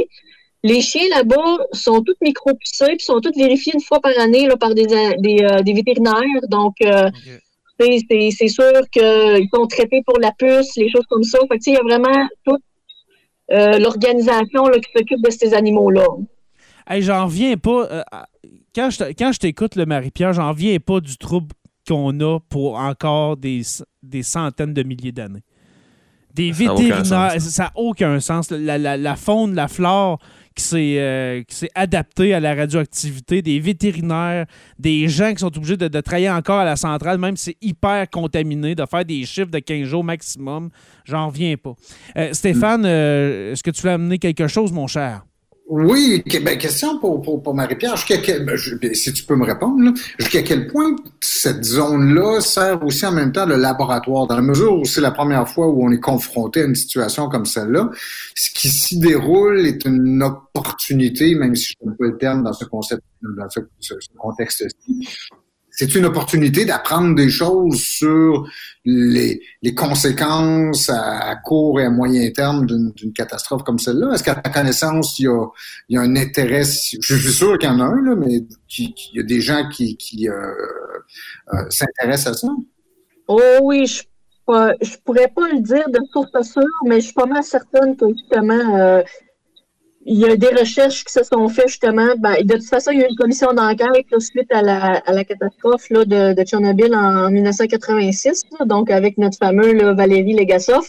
[0.64, 4.56] Les chiens là-bas sont tous micro-pucés, puis sont tous vérifiés une fois par année là,
[4.56, 6.42] par des, des, euh, des vétérinaires.
[6.50, 7.10] Donc, euh,
[7.80, 11.40] c'est sûr qu'ils sont traités pour la puce, les choses comme ça.
[11.52, 12.62] Fait il y a vraiment toute
[13.52, 16.06] euh, l'organisation qui s'occupe de ces animaux-là.
[16.88, 18.06] Hey, j'en reviens pas.
[18.74, 21.54] quand je, quand je t'écoute, le Marie-Pierre, j'en reviens pas du trouble
[21.86, 23.62] qu'on a pour encore des,
[24.02, 25.44] des centaines de milliers d'années.
[26.34, 28.50] Des vétérinaires, ça n'a aucun sens.
[28.50, 34.46] La, la, la, faune, la flore, euh, qui s'est adapté à la radioactivité, des vétérinaires,
[34.80, 38.10] des gens qui sont obligés de, travailler encore à la centrale, même si c'est hyper
[38.10, 40.70] contaminé, de faire des chiffres de 15 jours maximum.
[41.06, 41.74] J'en reviens pas.
[42.18, 45.24] Euh, Stéphane, euh, est-ce que tu veux amener quelque chose, mon cher?
[45.76, 47.96] Oui, ben, question pour, pour, pour Marie-Pierre.
[48.08, 53.12] Ben, ben, si tu peux me répondre, jusqu'à quel point cette zone-là sert aussi en
[53.12, 56.00] même temps le laboratoire, dans la mesure où c'est la première fois où on est
[56.00, 57.90] confronté à une situation comme celle-là.
[58.36, 62.54] Ce qui s'y déroule est une opportunité, même si je ne pas le terme dans
[62.54, 63.62] ce concept, dans ce,
[64.16, 65.08] contexte-ci.
[65.90, 68.48] C'est une opportunité d'apprendre des choses sur
[68.86, 69.42] les,
[69.76, 74.14] conséquences à, court et à moyen terme d'une catastrophe comme celle-là?
[74.14, 75.30] Est-ce qu'à ta connaissance, il
[75.90, 78.46] y a, un intérêt, je suis sûr qu'il y en a un, mais
[78.78, 80.34] il y a des gens qui, qui euh,
[81.54, 82.48] euh, s'intéressent à ça?
[83.28, 84.04] Oh oui, je
[84.48, 88.06] je pourrais pas le dire de source sûre, mais je suis pas mal certaine que
[88.10, 89.02] justement, euh,
[90.06, 92.10] il y a des recherches qui se sont faites justement.
[92.18, 95.14] Ben, de toute façon, il y a eu une commission d'enquête suite à la, à
[95.14, 100.86] la catastrophe là, de, de Tchernobyl en, 1986, donc avec notre fameux là, Valérie Legasov.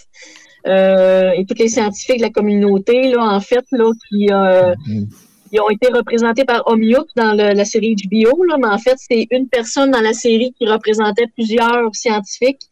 [0.67, 5.61] Euh, et tous les scientifiques de la communauté, là, en fait, là, qui, euh, mm-hmm.
[5.61, 9.47] ont été représentés par Omyuk dans la série HBO, là, mais en fait, c'est une
[9.47, 12.63] personne dans la série qui représentait plusieurs scientifiques.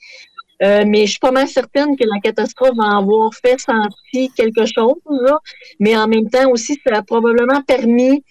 [0.62, 4.64] Euh, mais je suis pas mal certaine que la catastrophe va avoir fait sentir quelque
[4.64, 4.94] chose,
[5.80, 8.22] mais en même temps aussi, ça a probablement permis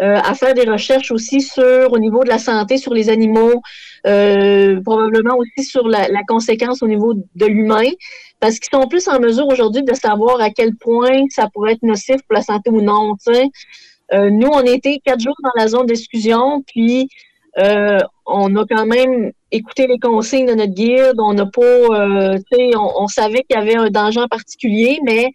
[0.00, 3.60] euh, à faire des recherches aussi sur au niveau de la santé sur les animaux,
[4.06, 7.90] euh, probablement aussi sur la, conséquence au niveau de l'humain,
[8.38, 11.82] parce qu'ils sont plus en mesure aujourd'hui de savoir à quel point ça pourrait être
[11.82, 13.16] nocif pour la santé ou non.
[14.12, 17.08] Nous, on était quatre jours dans la zone d'exclusion, puis
[17.56, 21.14] on a quand même écouté les consignes de notre guide.
[21.18, 22.38] On n'a pas, euh,
[22.74, 25.30] on, on, savait qu'il y avait un danger en particulier, mais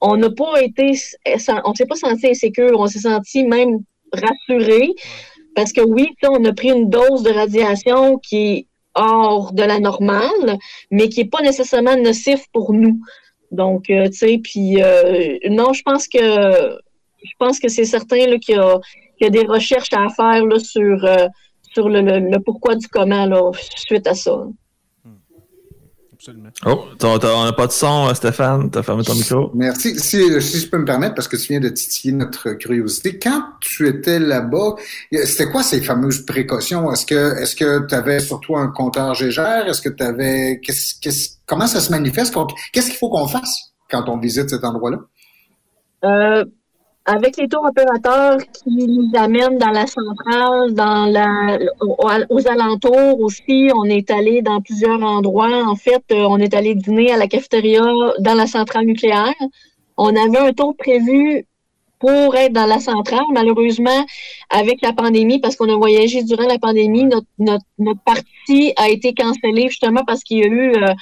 [0.00, 0.92] on n'a pas été,
[1.64, 2.78] on s'est pas senti insécure.
[2.78, 3.80] On s'est senti même
[4.12, 4.90] rassuré
[5.54, 9.80] parce que oui, on a pris une dose de radiation qui est hors de la
[9.80, 10.58] normale,
[10.90, 13.00] mais qui est pas nécessairement nocif pour nous.
[13.52, 18.38] Donc, euh, tu sais, puis euh, non, je pense que je pense que c'est certain
[18.38, 21.04] qu'il y, y, a des recherches à faire là, sur
[21.76, 24.32] sur le, pourquoi du comment là, suite à ça.
[25.04, 25.10] Hmm.
[26.14, 26.48] Absolument.
[26.64, 28.70] Oh, on n'a pas de son, Stéphane.
[28.70, 29.50] Tu as fermé ton micro.
[29.54, 29.98] Merci.
[29.98, 33.42] Si, si, je peux me permettre, parce que tu viens de titiller notre curiosité, quand
[33.60, 34.76] tu étais là-bas,
[35.12, 36.90] c'était quoi ces fameuses précautions?
[36.90, 39.68] Est-ce que est-ce que tu avais sur toi un compteur Gégère?
[39.68, 40.62] Est-ce que tu avais.
[41.44, 42.34] comment ça se manifeste?
[42.72, 45.00] Qu'est-ce qu'il faut qu'on fasse quand on visite cet endroit-là?
[46.04, 46.44] Euh,
[47.06, 53.70] avec les tours opérateurs qui nous amènent dans la centrale, dans la, aux alentours aussi,
[53.74, 55.64] on est allé dans plusieurs endroits.
[55.66, 57.82] En fait, euh, on est allé dîner à la cafétéria
[58.18, 59.34] dans la centrale nucléaire.
[59.96, 61.46] On avait un tour prévu
[62.00, 63.24] pour être dans la centrale.
[63.32, 64.04] Malheureusement,
[64.50, 68.88] avec la pandémie, parce qu'on a voyagé durant la pandémie, notre, notre, notre partie a
[68.88, 70.92] été cancellée justement parce qu'il y a eu euh,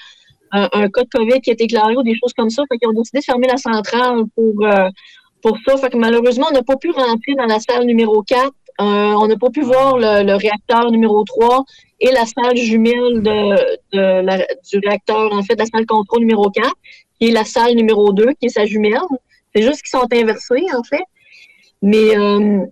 [0.53, 2.63] un, un, cas de COVID qui a été déclaré ou des choses comme ça.
[2.71, 4.89] Fait qu'ils ont décidé de fermer la centrale pour euh,
[5.45, 5.77] pour ça.
[5.77, 8.47] Fait que malheureusement, on n'a pas pu rentrer dans la salle numéro 4.
[8.47, 11.65] Euh, on n'a pas pu voir le, réacteur numéro 3
[12.01, 16.69] et la salle jumelle de, du réacteur, en fait, la salle contrôle numéro 4,
[17.21, 18.99] qui est la salle numéro 2, qui est sa jumelle.
[19.55, 21.05] C'est juste qu'ils sont inversés, en fait.
[21.83, 22.65] Mais euh,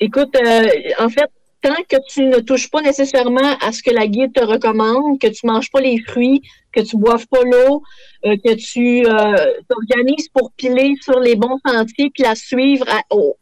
[0.00, 0.68] écoute, euh,
[0.98, 1.30] en fait,
[1.62, 5.26] tant que tu ne touches pas nécessairement à ce que la guide te recommande, que
[5.26, 6.42] tu manges pas les fruits,
[6.72, 7.82] que tu boives pas l'eau,
[8.24, 13.36] euh, que tu euh, t'organises pour piler sur les bons sentiers puis la suivre au,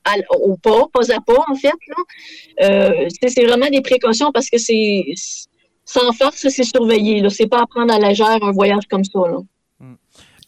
[0.62, 1.72] pas, pas à pas en fait.
[2.62, 5.04] Euh, c'est vraiment des précautions parce que c'est
[5.84, 7.28] sans force, c'est surveillé.
[7.30, 9.20] C'est pas à prendre à la légère un voyage comme ça.
[9.20, 9.38] Là.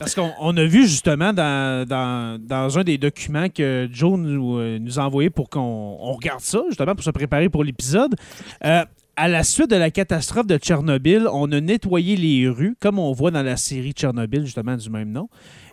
[0.00, 5.28] Parce qu'on a vu justement dans, un des documents que Joe nous, euh, a envoyé
[5.28, 8.16] pour qu'on regarde ça, justement pour se préparer pour l'épisode.
[8.64, 8.82] Euh,
[9.16, 13.12] à la suite de la catastrophe de Tchernobyl, on a nettoyé les rues, comme on
[13.12, 15.28] voit dans la série Tchernobyl, justement, du même nom.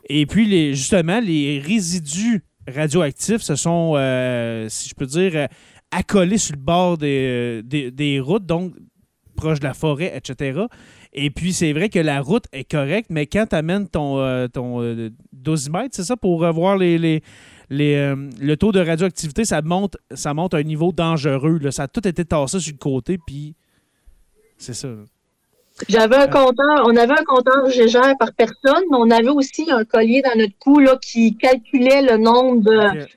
[0.09, 5.47] Et puis, les, justement, les résidus radioactifs se sont, euh, si je peux dire,
[5.91, 8.73] accolés sur le bord des, des routes, donc
[9.37, 10.63] proche de la forêt, etc.
[11.19, 14.47] Et puis, c'est vrai que la route est correcte, mais quand tu amènes ton, euh,
[14.47, 17.21] ton euh, dosimètre, c'est ça, pour revoir les, les,
[17.95, 21.59] euh, le taux de radioactivité, ça monte, ça monte à un niveau dangereux.
[21.71, 23.55] Ça a tout été tassé sur le côté, puis
[24.59, 24.89] c'est ça.
[25.89, 29.85] J'avais un compteur, on avait un compteur Gégère par personne, mais on avait aussi un
[29.85, 33.07] collier dans notre cou là, qui calculait le nombre de,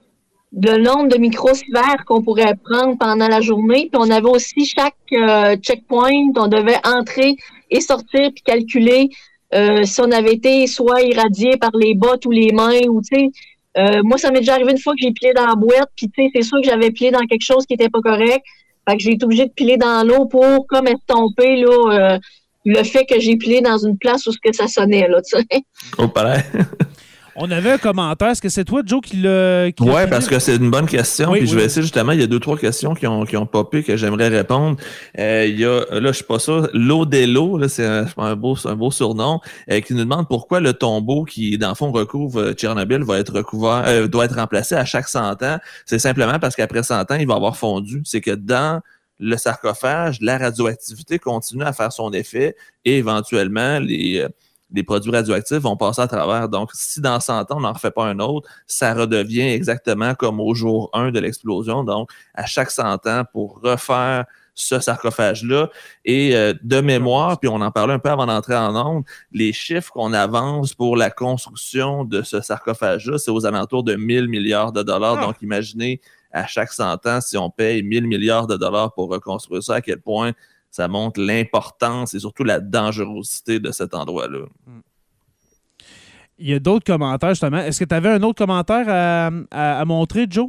[0.52, 3.90] le nombre de microsphères qu'on pourrait prendre pendant la journée.
[3.92, 7.36] Puis on avait aussi chaque euh, checkpoint, on devait entrer
[7.70, 9.08] et sortir puis calculer
[9.54, 13.16] euh, si on avait été soit irradié par les bottes ou les mains ou tu
[13.16, 13.30] sais.
[13.78, 16.10] Euh, moi, ça m'est déjà arrivé une fois que j'ai pilé dans la boîte, puis
[16.10, 18.44] tu sais, c'est sûr que j'avais pilé dans quelque chose qui était pas correct.
[18.88, 22.18] Fait que j'ai été obligé de piler dans l'eau pour comme estomper là,
[22.64, 25.36] le fait que j'ai pilé dans une place où ce que ça sonnait là, tu
[25.38, 25.46] sais.
[27.36, 28.28] On avait un commentaire.
[28.28, 29.66] Est-ce que c'est toi, Joe, qui l'a.
[29.80, 31.32] Oui, parce que c'est une bonne question.
[31.32, 33.46] puis je vais essayer justement, il y a deux, trois questions qui ont, qui ont
[33.46, 34.76] popé que j'aimerais répondre.
[35.18, 38.56] Euh, il y a, là, je suis pas sûr, L'Odello, là, c'est un, un, beau,
[38.64, 42.40] un beau surnom, euh, qui nous demande pourquoi le tombeau qui, dans le fond, recouvre
[42.40, 45.58] euh, Tchernobyl va être recouvert, doit être remplacé à chaque 100 ans.
[45.86, 48.02] C'est simplement parce qu'après 100 ans, il va avoir fondu.
[48.04, 48.80] C'est que dans
[49.18, 54.26] le sarcophage, la radioactivité continue à faire son effet et éventuellement les,
[54.72, 56.48] les produits radioactifs vont passer à travers.
[56.48, 60.40] Donc, si dans 100 ans, on n'en refait pas un autre, ça redevient exactement comme
[60.40, 61.84] au jour 1 de l'explosion.
[61.84, 64.26] Donc, à chaque 100 ans, pour refaire
[64.60, 65.70] ce sarcophage-là.
[66.04, 69.52] Et euh, de mémoire, puis on en parlait un peu avant d'entrer en onde, les
[69.52, 74.72] chiffres qu'on avance pour la construction de ce sarcophage-là, c'est aux alentours de 1000 milliards
[74.72, 75.18] de dollars.
[75.18, 75.26] Ah.
[75.26, 76.00] Donc, imaginez
[76.32, 79.80] à chaque 100 ans, si on paye 1000 milliards de dollars pour reconstruire ça, à
[79.80, 80.32] quel point
[80.70, 84.46] ça montre l'importance et surtout la dangerosité de cet endroit-là.
[86.38, 87.58] Il y a d'autres commentaires, justement.
[87.58, 88.86] Est-ce que tu avais un autre commentaire
[89.50, 90.48] à montrer, Joe?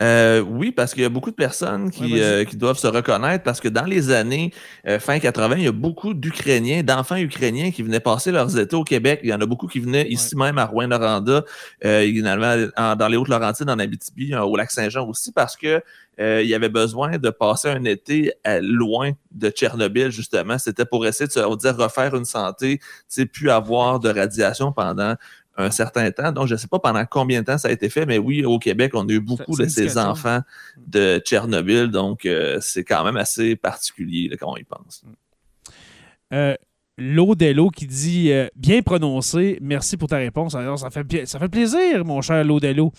[0.00, 3.44] Euh, oui, parce qu'il y a beaucoup de personnes qui, euh, qui, doivent se reconnaître
[3.44, 4.52] parce que dans les années
[4.86, 8.76] euh, fin 80, il y a beaucoup d'Ukrainiens, d'enfants ukrainiens qui venaient passer leurs étés
[8.76, 9.20] au Québec.
[9.22, 11.44] Il y en a beaucoup qui venaient ici même à Rouen-Noranda,
[11.82, 15.82] dans les Hautes-Laurentides, en Abitibi, au Lac-Saint-Jean aussi, parce que
[16.18, 20.58] il y avait besoin de passer un été loin de Tchernobyl, justement.
[20.58, 22.80] C'était pour essayer de se dire, refaire une santé,
[23.32, 25.16] plus avoir de radiation pendant
[25.56, 26.32] un certain temps.
[26.32, 28.44] Donc, je ne sais pas pendant combien de temps ça a été fait, mais oui,
[28.44, 30.40] au Québec, on a eu beaucoup de ces enfants
[30.86, 31.88] de Tchernobyl.
[31.88, 35.04] Donc, euh, c'est quand même assez particulier quand on y pense.
[36.32, 36.54] Euh,
[36.98, 40.54] Lodello qui dit euh, bien prononcé, merci pour ta réponse.
[40.54, 42.92] Alors, ça, fait, ça fait plaisir, mon cher Lodello.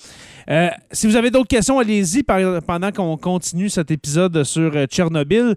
[0.49, 5.55] Euh, si vous avez d'autres questions, allez-y pendant qu'on continue cet épisode sur Tchernobyl.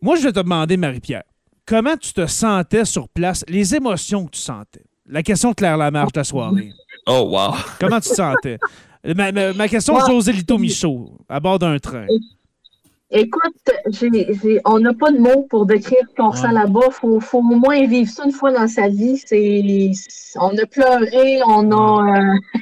[0.00, 1.24] Moi, je vais te demander, Marie-Pierre,
[1.66, 4.87] comment tu te sentais sur place, les émotions que tu sentais?
[5.08, 6.72] La question de Claire Lamarche de la soirée.
[7.06, 7.54] Oh, wow.
[7.80, 8.58] Comment tu te sentais?
[9.04, 12.06] Ma, question, c'est José Lito Michaud, à bord d'un train.
[13.10, 13.54] Écoute,
[14.66, 16.88] on n'a pas de mots pour décrire ce qu'on ressent là-bas.
[17.02, 19.22] Il faut, au moins vivre ça une fois dans sa vie.
[20.36, 22.18] on a pleuré, on a.
[22.18, 22.58] Euh,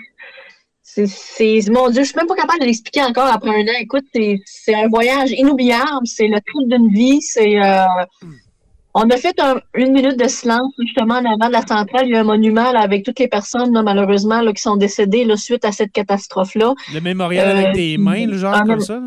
[1.07, 3.77] c'est, mon Dieu, je suis même pas capable de l'expliquer encore après un an.
[3.81, 6.07] Écoute, c'est, un voyage inoubliable.
[6.07, 7.21] C'est le trip d'une vie.
[7.23, 7.61] C'est.
[7.61, 7.85] Euh,
[8.99, 9.39] on a fait
[9.75, 12.07] une minute de silence justement en avant de la centrale.
[12.07, 15.73] Il y a un monument avec toutes les personnes malheureusement qui sont décédées suite à
[15.73, 16.73] cette catastrophe-là.
[16.95, 19.03] Le mémorial avec des euh, mains, le genre comme ça?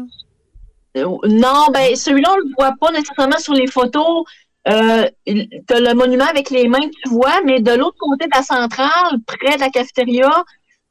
[0.97, 4.25] Euh, non, ben celui-là, on le voit pas nécessairement sur les photos.
[4.67, 8.25] Euh, tu as le monument avec les mains que tu vois, mais de l'autre côté
[8.25, 10.43] de la centrale, près de la cafétéria,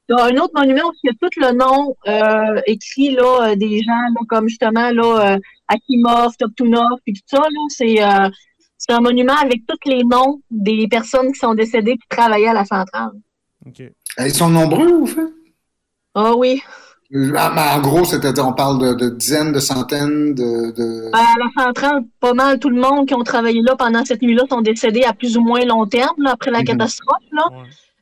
[0.09, 3.55] tu as un autre monument où il y a tout le nom euh, écrit là,
[3.55, 5.39] des gens comme justement là,
[5.69, 7.43] Akimov, Toptunov, et tout ça.
[7.69, 8.01] C'est
[8.79, 12.55] c'est un monument avec tous les noms des personnes qui sont décédées qui travaillaient à
[12.55, 13.11] la centrale.
[14.19, 15.27] Ils sont nombreux, au fait?
[16.15, 16.63] Ah oui.
[17.37, 21.11] Ah, en gros, c'est-à-dire, on parle de, dizaines, de centaines de.
[21.11, 24.23] Ben, à la centrale, pas mal tout le monde qui ont travaillé là pendant cette
[24.23, 26.67] nuit-là sont décédés à plus ou moins long terme, après la mhm.
[26.67, 27.25] catastrophe.
[27.33, 27.45] Là.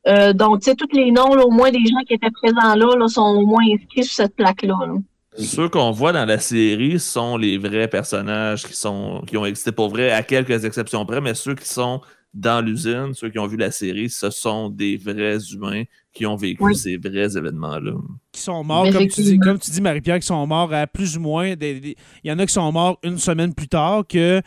[0.08, 3.08] Euh, donc, tu sais, tous les noms, au moins des gens qui étaient présents là,
[3.08, 4.76] sont au moins inscrits sur cette plaque-là.
[4.86, 4.94] là
[5.38, 9.72] ceux qu'on voit dans la série sont les vrais personnages qui sont qui ont existé
[9.72, 12.00] pour vrai, à quelques exceptions près, mais ceux qui sont
[12.36, 16.36] dans l'usine, ceux qui ont vu la série, ce sont des vrais humains qui ont
[16.36, 17.92] vécu ces vrais événements-là.
[18.30, 21.16] Qui sont morts, comme tu, dis, comme tu dis, Marie-Pierre, qui sont morts à plus
[21.16, 21.54] ou moins.
[21.58, 24.42] Il y en a qui sont morts une semaine plus tard que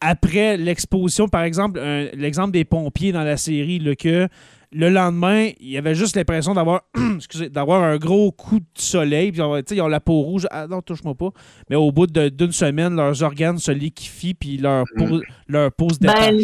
[0.00, 1.28] après l'exposition.
[1.28, 1.78] Par exemple,
[2.14, 4.28] l'exemple des pompiers dans la série, le que
[4.72, 6.82] le lendemain, il y avait juste l'impression d'avoir
[7.50, 9.32] d'avoir un gros coup de soleil.
[9.32, 10.46] Puis, ils ont la peau rouge.
[10.50, 11.30] Ah non, touche-moi pas.
[11.68, 15.08] Mais au bout d'une semaine, leurs organes se liquifient puis leur mm.
[15.08, 16.36] peau, leur peau se ben,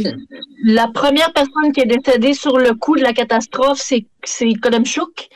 [0.65, 5.29] La première personne qui est décédée sur le coup de la catastrophe, c'est Kodemchuk.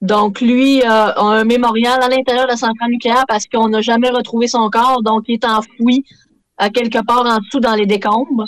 [0.00, 4.08] Donc, lui a un mémorial à l'intérieur de la centrale nucléaire parce qu'on n'a jamais
[4.08, 5.02] retrouvé son corps.
[5.02, 6.04] Donc, il est enfoui
[6.56, 8.46] à quelque part en dessous dans les décombres.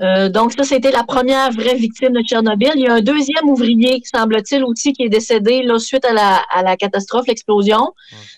[0.00, 2.72] Euh, donc, ça, c'était la première vraie victime de Tchernobyl.
[2.76, 6.42] Il y a un deuxième ouvrier, semble-t-il, aussi, qui est décédé là, suite à la,
[6.54, 7.92] à la catastrophe, l'explosion.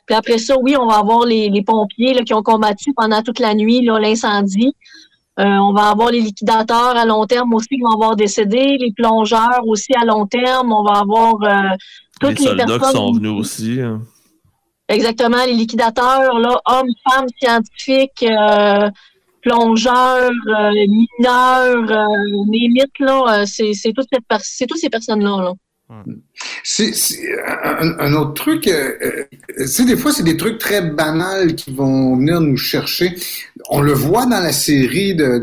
[0.06, 3.22] Puis après ça, oui, on va avoir les, les pompiers là, qui ont combattu pendant
[3.22, 4.74] toute la nuit l'incendie.
[5.38, 8.92] Euh, on va avoir les liquidateurs à long terme aussi qui vont avoir décédé, les
[8.92, 10.72] plongeurs aussi à long terme.
[10.72, 11.76] On va avoir euh,
[12.20, 13.80] toutes les, soldats qui sont venus aussi.
[13.80, 14.02] Hein.
[14.88, 18.90] Exactement, les liquidateurs, là, hommes, femmes, scientifiques, euh,
[19.43, 22.07] plongeurs, euh, mineurs, euh,
[23.01, 24.09] là, euh, c'est, c'est, toutes
[24.78, 25.43] ces personnes-là.
[25.43, 25.53] Là.
[26.62, 26.93] C'est,
[27.49, 29.24] un, autre truc, euh,
[29.66, 33.16] c'est des fois c'est des trucs très banals qui vont venir nous chercher.
[33.70, 35.41] On le voit dans la série de,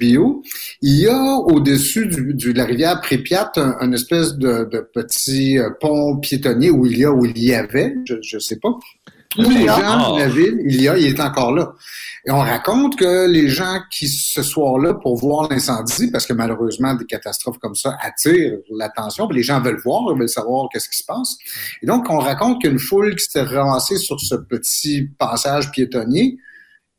[0.00, 0.42] HBO.
[0.80, 6.16] Il y a au-dessus du, de la rivière Pripyat un, espèce de, de, petit pont
[6.16, 8.74] piétonnier où il y a où il y avait, je, je sais pas,
[9.34, 11.72] Tous les gens de la ville, il y a, il est encore là.
[12.24, 16.94] Et on raconte que les gens qui ce soir-là pour voir l'incendie, parce que malheureusement
[16.94, 20.98] des catastrophes comme ça attirent l'attention, les gens veulent voir, ils veulent savoir qu'est-ce qui
[20.98, 21.36] se passe.
[21.82, 26.38] Et donc on raconte qu'une foule qui s'était ramassée sur ce petit passage piétonnier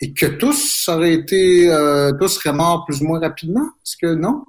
[0.01, 3.65] et que tous auraient été, euh, tous seraient morts plus ou moins rapidement.
[3.85, 4.43] Est-ce que non?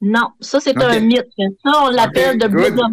[0.00, 1.26] Non, ça c'est un mythe.
[1.38, 2.90] Ça on l'appelle de Blood of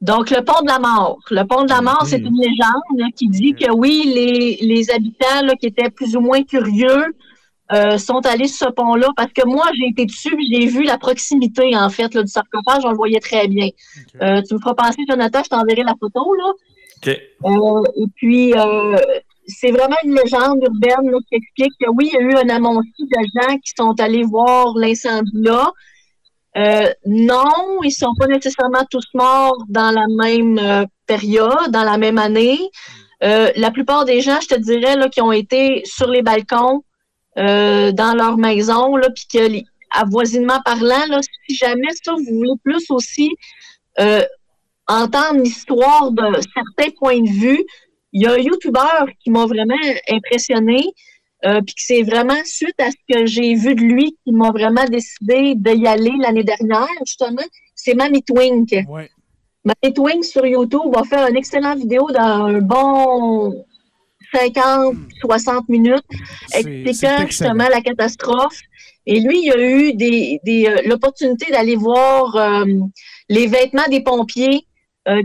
[0.00, 1.18] donc, le pont de la mort.
[1.30, 5.56] Le pont de la mort, c'est une légende qui dit que oui, les, les habitants
[5.60, 7.16] qui étaient plus ou moins curieux
[7.72, 10.98] euh, sont allés sur ce pont-là parce que moi, j'ai été dessus j'ai vu la
[10.98, 12.84] proximité, en fait, là, du sarcophage.
[12.84, 13.68] On le voyait très bien.
[14.22, 16.32] Euh, tu me feras penser, Jonathan, je t'enverrai la photo.
[16.34, 16.52] Là.
[17.08, 18.54] Euh, et puis,
[19.48, 23.02] c'est vraiment une légende urbaine qui explique que oui, il y a eu un amonti
[23.02, 25.72] de gens qui sont allés voir l'incendie là.
[26.58, 31.98] Euh, non, ils sont pas nécessairement tous morts dans la même euh, période, dans la
[31.98, 32.58] même année.
[33.22, 36.82] Euh, la plupart des gens, je te dirais, là, qui ont été sur les balcons,
[37.36, 43.30] dans leur maison, puis que avoisinement parlant, là, si jamais ça, vous voulez plus aussi
[44.88, 47.64] entendre l'histoire de certains points de vue,
[48.12, 49.76] il y a un YouTuber qui m'a vraiment
[50.10, 50.82] impressionné.
[51.44, 54.84] Euh, puis c'est vraiment suite à ce que j'ai vu de lui qui m'a vraiment
[54.86, 57.42] décidé d'y aller l'année dernière, justement.
[57.74, 58.70] C'est Mamie Twink.
[58.88, 59.08] Ouais.
[59.64, 63.64] Mamie Twink sur YouTube va faire une excellente vidéo dans un bon
[64.34, 66.02] 50, 60 minutes
[66.54, 68.60] expliquant justement la catastrophe.
[69.06, 72.64] Et lui, il a eu des, des euh, l'opportunité d'aller voir euh,
[73.28, 74.64] les vêtements des pompiers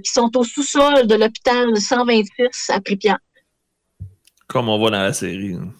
[0.01, 3.17] qui sont au sous-sol de l'hôpital 126 à Pripyat.
[4.47, 5.55] Comme on voit dans la série.
[5.55, 5.73] Hein.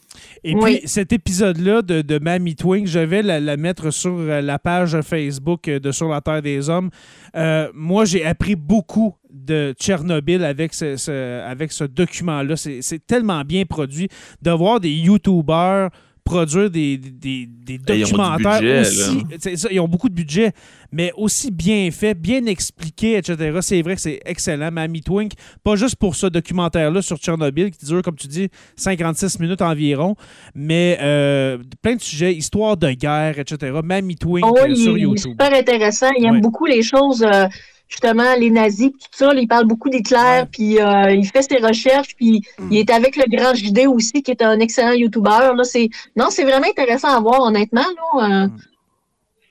[0.44, 4.60] Et puis, cet épisode-là de, de Mamie Twink, je vais la, mettre sur euh, la
[4.60, 6.90] page Facebook de Sur la Terre des Hommes.
[7.36, 12.56] Euh, moi, j'ai appris beaucoup de Tchernobyl avec ce, avec ce document-là.
[12.58, 14.10] C'est tellement bien produit
[14.42, 15.90] de voir des YouTubers
[16.24, 19.24] produire des, des, des documentaires aussi.
[19.72, 20.52] ils ont beaucoup de budget,
[20.92, 23.58] mais aussi bien fait, bien expliqué, etc.
[23.62, 24.72] C'est vrai que c'est excellent.
[24.72, 29.40] Mamie Twink, pas juste pour ce documentaire-là sur Tchernobyl qui dure, comme tu dis, 56
[29.40, 30.16] minutes environ,
[30.56, 33.80] mais euh, plein de sujets, histoire de guerre, etc.
[33.84, 35.32] Mamie Twink oh, euh, sur YouTube.
[35.32, 36.10] super intéressant.
[36.18, 37.24] Il aime beaucoup les choses.
[37.24, 37.48] Euh,
[37.88, 39.34] justement les nazis, tout ça.
[39.34, 42.72] il parle beaucoup d'Hitler, puis euh, il fait ses recherches, puis mm.
[42.72, 45.54] il est avec le grand JD aussi, qui est un excellent YouTuber.
[45.56, 45.90] Là, c'est...
[46.16, 47.82] Non, c'est vraiment intéressant à voir, honnêtement.
[47.82, 48.48] Là, euh.
[48.48, 48.58] mm.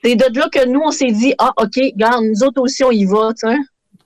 [0.03, 2.91] C'est de là que nous, on s'est dit, ah, OK, regarde, nous autres aussi, on
[2.91, 3.55] y va, tu sais.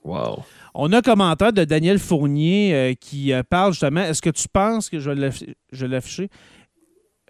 [0.04, 0.44] Wow.
[0.74, 4.88] On a un commentaire de Daniel Fournier euh, qui parle justement, est-ce que tu penses
[4.88, 6.28] que je vais l'afficher?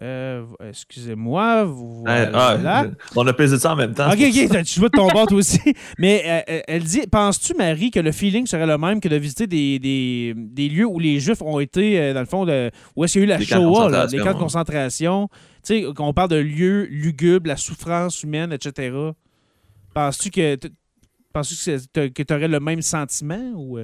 [0.01, 1.67] Euh, excusez-moi.
[2.05, 2.85] Ah,
[3.15, 4.09] on a pesé ça en même temps.
[4.09, 5.59] Ok, ok, tu vois de ton bord aussi.
[5.97, 9.17] Mais euh, euh, elle dit Penses-tu, Marie, que le feeling serait le même que de
[9.17, 13.21] visiter des, lieux où les Juifs ont été, dans le fond, de, où est-ce qu'il
[13.21, 15.27] y a eu la Shoah, les camps de concentration?
[15.65, 18.95] Tu sais, qu'on parle de lieux lugubres, la souffrance humaine, etc.
[19.93, 20.57] Penses-tu que
[21.93, 23.79] que tu aurais le même sentiment ou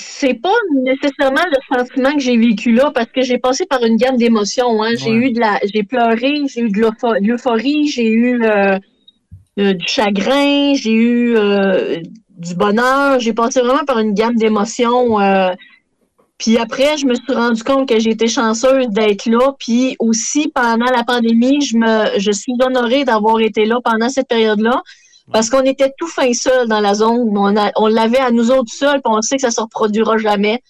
[0.00, 3.96] c'est pas nécessairement le sentiment que j'ai vécu là parce que j'ai passé par une
[3.96, 4.82] gamme d'émotions.
[4.82, 4.92] Hein.
[4.96, 8.78] J'ai eu de la, j'ai pleuré, j'ai eu de l'euphorie, j'ai eu euh,
[9.58, 13.20] euh, du chagrin, j'ai eu euh, du bonheur.
[13.20, 15.16] J'ai passé vraiment par une gamme d'émotions.
[16.38, 19.54] puis après, je me suis rendu compte que j'ai été chanceuse d'être là.
[19.58, 24.28] Puis aussi, pendant la pandémie, je me, je suis honorée d'avoir été là pendant cette
[24.28, 24.82] période-là.
[25.32, 27.36] Parce qu'on était tout fin seul dans la zone.
[27.36, 30.18] On, on l'avait à nous autres seuls, puis on sait que ça ne se reproduira
[30.18, 30.60] jamais.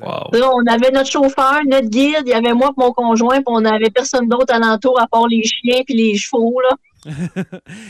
[0.00, 3.60] on avait notre chauffeur, notre guide, il y avait moi et mon conjoint, puis on
[3.60, 6.60] n'avait personne d'autre alentour à part les chiens puis les chevaux.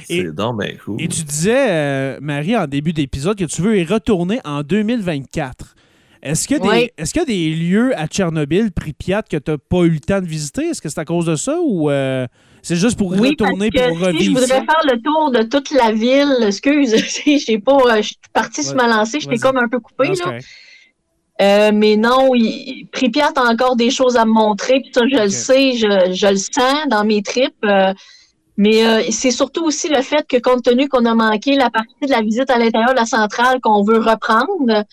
[0.04, 1.00] C'est donc bien cool.
[1.00, 5.74] Et tu disais, euh, Marie, en début d'épisode, que tu veux y retourner en 2024.
[6.22, 9.82] Est-ce qu'il y, est y, a des lieux à Tchernobyl, Pripyat, que tu n'as pas
[9.82, 10.68] eu le temps de visiter?
[10.68, 11.90] Est-ce que c'est à cause de ça ou...
[11.90, 12.26] Euh,
[12.62, 14.18] c'est juste pour retourner pour revivre.
[14.18, 16.94] Si je voudrais faire le tour de toute la ville, excuse,
[17.26, 20.14] je sais pas, euh, je suis partie sur ma lancée, j'étais comme un peu coupée.
[20.14, 20.38] là.
[21.40, 25.22] Euh, mais non, il, Pripyat a encore des choses à me montrer, puis ça, je
[25.22, 27.54] le sais, je, je, le sens dans mes tripes.
[27.64, 27.92] Euh,
[28.56, 32.10] mais c'est surtout aussi le fait que, compte tenu qu'on a manqué la partie de
[32.10, 34.84] la visite à l'intérieur de la centrale qu'on veut reprendre,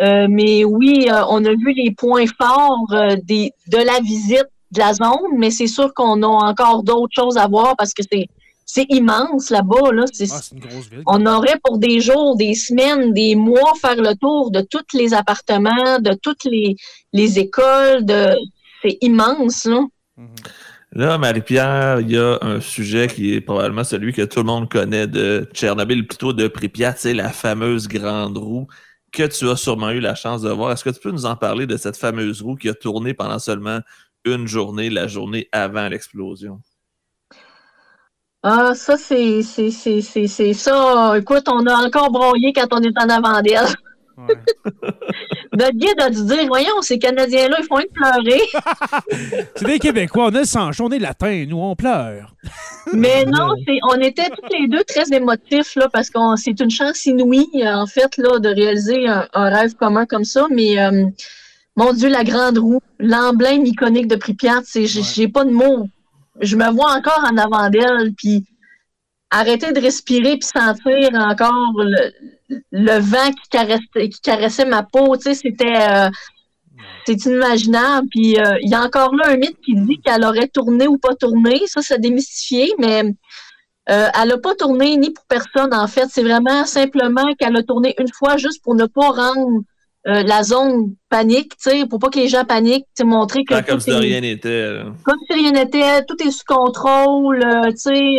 [0.00, 2.92] mais oui, on a vu les points forts
[3.22, 7.36] des, de la visite de la zone, mais c'est sûr qu'on a encore d'autres choses
[7.36, 8.28] à voir parce que c'est
[8.68, 9.92] c'est immense là-bas.
[9.92, 10.04] Là.
[10.28, 10.40] Ah,
[11.06, 15.14] on aurait pour des jours, des semaines, des mois faire le tour de tous les
[15.14, 16.76] appartements, de toutes les,
[17.12, 18.04] les écoles.
[18.04, 18.34] De...
[18.82, 19.66] C'est immense.
[19.66, 19.80] Là,
[20.18, 20.26] mm-hmm.
[20.92, 24.68] là Marie-Pierre, il y a un sujet qui est probablement celui que tout le monde
[24.68, 28.66] connaît de Tchernobyl, plutôt de Pripyat, c'est la fameuse grande roue
[29.12, 30.72] que tu as sûrement eu la chance de voir.
[30.72, 33.38] Est-ce que tu peux nous en parler de cette fameuse roue qui a tourné pendant
[33.38, 33.78] seulement
[34.26, 36.60] une journée, la journée avant l'explosion?
[38.42, 41.14] Ah, ça, c'est ça.
[41.18, 43.66] Écoute, on a encore broyé quand on est en avant d'elle.
[44.16, 44.34] Ouais.
[45.52, 48.40] Notre guide a dû dire Voyons, ces Canadiens-là, ils font une pleurer.
[49.56, 52.34] c'est des Québécois, on a le sang on est latin, nous, on pleure.
[52.92, 53.54] Mais non,
[53.90, 57.86] on était tous les deux très émotifs, là, parce que c'est une chance inouïe, en
[57.86, 60.46] fait, là, de réaliser un, rêve commun comme ça.
[60.50, 61.06] Mais euh,
[61.76, 65.88] mon Dieu, la grande roue, l'emblème iconique de Pripyat, j'ai pas de mots.
[66.40, 68.44] Je me vois encore en avant d'elle, puis
[69.30, 72.12] arrêter de respirer puis sentir encore le,
[72.70, 76.08] le vent qui caressait, qui caressait ma peau, tu sais, c'était euh,
[77.06, 78.08] c'est inimaginable.
[78.10, 80.98] Puis euh, il y a encore là un mythe qui dit qu'elle aurait tourné ou
[80.98, 81.62] pas tourné.
[81.66, 83.02] Ça, c'est démystifié, mais
[83.88, 86.06] euh, elle n'a pas tourné ni pour personne, en fait.
[86.10, 89.62] C'est vraiment simplement qu'elle a tourné une fois juste pour ne pas rendre
[90.06, 93.60] la zone panique, tu sais, pour pas que les gens paniquent, tu montrer que.
[93.66, 94.80] comme si rien n'était.
[95.04, 98.18] Comme si rien n'était, tout est sous contrôle, tu sais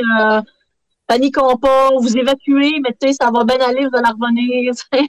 [1.07, 4.73] paniquons pas, vous évacuez, mais tu sais, ça va bien aller, vous allez revenir.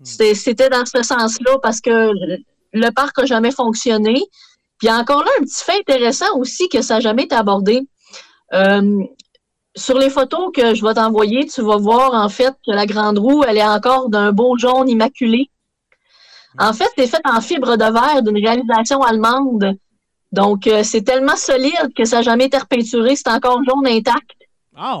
[0.00, 0.34] Hmm.
[0.34, 2.10] C'était dans ce sens-là parce que
[2.72, 4.20] le parc n'a jamais fonctionné.
[4.78, 7.82] Puis encore là, un petit fait intéressant aussi que ça n'a jamais été abordé.
[8.52, 9.04] Euh,
[9.76, 13.20] sur les photos que je vais t'envoyer, tu vas voir en fait que la grande
[13.20, 15.51] roue, elle est encore d'un beau jaune immaculé.
[16.58, 19.76] En fait, c'est fait en fibre de verre d'une réalisation allemande.
[20.32, 23.16] Donc, euh, c'est tellement solide que ça n'a jamais été repeinturé.
[23.16, 24.30] C'est encore jaune intact.
[24.76, 25.00] Ah,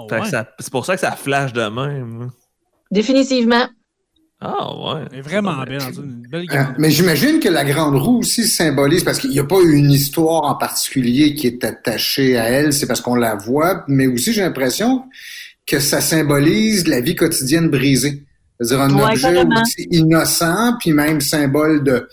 [0.58, 2.30] c'est pour ça que ça flash de même.
[2.90, 3.66] Définitivement.
[4.44, 5.04] Ah ouais.
[5.12, 5.78] C'est vraiment bien.
[5.78, 9.44] Une belle euh, mais j'imagine que la grande roue aussi symbolise, parce qu'il n'y a
[9.44, 13.84] pas une histoire en particulier qui est attachée à elle, c'est parce qu'on la voit,
[13.86, 15.04] mais aussi j'ai l'impression
[15.64, 18.24] que ça symbolise la vie quotidienne brisée.
[18.62, 22.08] C'est-à-dire un objet aussi innocent, puis même symbole de,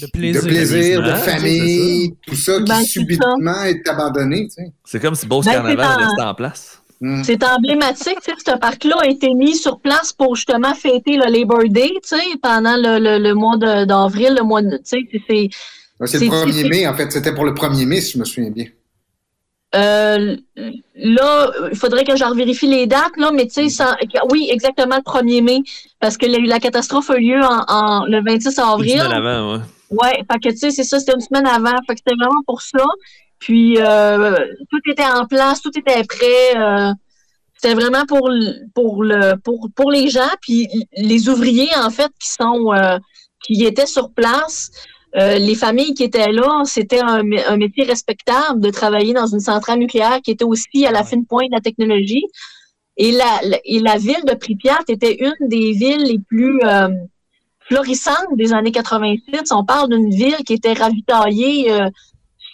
[0.00, 4.48] de plaisir, de, famille, tout ça qui ben, subitement est abandonné.
[4.84, 6.82] C'est comme si Beauce ben, Carnaval restait en place.
[7.00, 7.22] Mm.
[7.24, 11.32] C'est emblématique, tu sais, ce parc-là a été mis sur place pour justement fêter le
[11.32, 14.98] Labor Day, tu sais, pendant le, le, mois d'avril, le mois de, tu sais,
[15.28, 15.48] c'est...
[16.06, 18.50] c'est le 1er mai, en fait, c'était pour le 1er mai, si je me souviens
[18.50, 18.66] bien.
[19.74, 20.36] Euh,
[20.94, 23.84] là, il faudrait que je vérifie les dates, là, mais tu sais,
[24.30, 25.62] oui, exactement le 1er mai,
[25.98, 28.92] parce que la, catastrophe a eu lieu en, le 26 avril.
[28.92, 29.60] Une semaine avant, ouais.
[29.90, 32.42] Ouais, fait que tu sais, c'est ça, c'était une semaine avant, fait que c'était vraiment
[32.46, 32.84] pour ça.
[33.38, 34.36] Puis euh,
[34.70, 36.56] tout était en place, tout était prêt.
[36.56, 36.92] Euh,
[37.54, 38.30] c'était vraiment pour
[38.74, 42.72] pour le pour pour les gens, puis les ouvriers en fait qui sont
[43.42, 44.70] qui étaient sur place.
[45.14, 50.20] Les familles qui étaient là, c'était un, métier respectable de travailler dans une centrale nucléaire
[50.22, 52.24] qui était aussi à la fine pointe de la technologie.
[52.96, 56.60] Et la, et la ville de Pripyat était une des villes les plus
[57.60, 59.52] florissantes des années 86.
[59.52, 61.70] On parle d'une ville qui était ravitaillée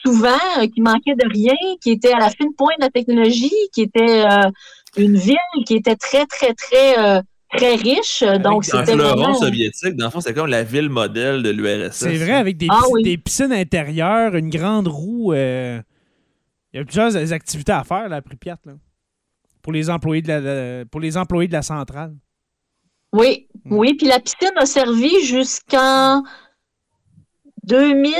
[0.05, 0.29] souvent,
[0.59, 3.83] euh, qui manquait de rien, qui était à la fine pointe de la technologie, qui
[3.83, 4.51] était euh,
[4.97, 5.37] une ville
[5.67, 7.21] qui était très, très, très, euh,
[7.57, 8.23] très riche.
[8.43, 9.35] donc, c'était vraiment...
[9.35, 11.97] soviétique, dans le fond, c'est comme la ville modèle de l'URSS.
[11.97, 12.83] C'est vrai, avec des, ah
[13.25, 15.33] piscines, intérieures, une grande roue.
[15.35, 15.83] Il
[16.75, 18.73] y a plusieurs activités à faire, là, à Pripyat, là,
[19.63, 22.15] pour les employés de la, pour les employés de la centrale.
[23.13, 23.75] Oui, hmm.
[23.75, 23.95] oui.
[23.95, 26.23] Puis la piscine a servi jusqu'en
[27.65, 28.15] 2000,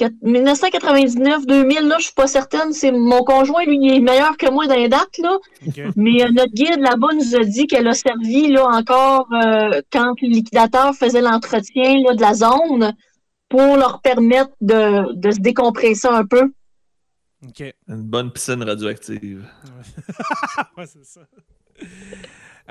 [0.00, 2.72] 1999-2000, là, je suis pas certaine.
[2.72, 5.38] C'est mon conjoint, lui, il est meilleur que moi dans les dates, là.
[5.96, 10.14] Mais euh, notre guide là-bas nous a dit qu'elle a servi là encore euh, quand
[10.22, 12.94] le liquidateur faisait l'entretien de la zone
[13.48, 16.52] pour leur permettre de, de se décompresser un peu.
[17.88, 19.46] Une bonne piscine radioactive.
[20.76, 21.20] ouais, c'est ça.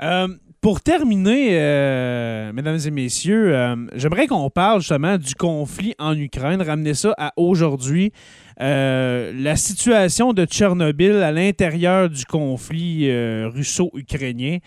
[0.00, 0.28] Euh,
[0.62, 6.62] pour terminer, euh, mesdames et messieurs, euh, j'aimerais qu'on parle justement du conflit en Ukraine,
[6.62, 8.12] ramener ça à aujourd'hui.
[8.58, 13.10] la situation de Tchernobyl à l'intérieur du conflit
[13.46, 14.58] russo-ukrainien.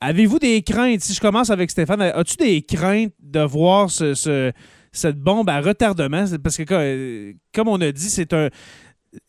[0.00, 4.52] Avez-vous des craintes, si je commence avec Stéphane, as-tu des craintes de voir ce,
[4.90, 6.24] cette bombe à retardement?
[6.42, 8.48] Parce que, comme on a dit, c'est un,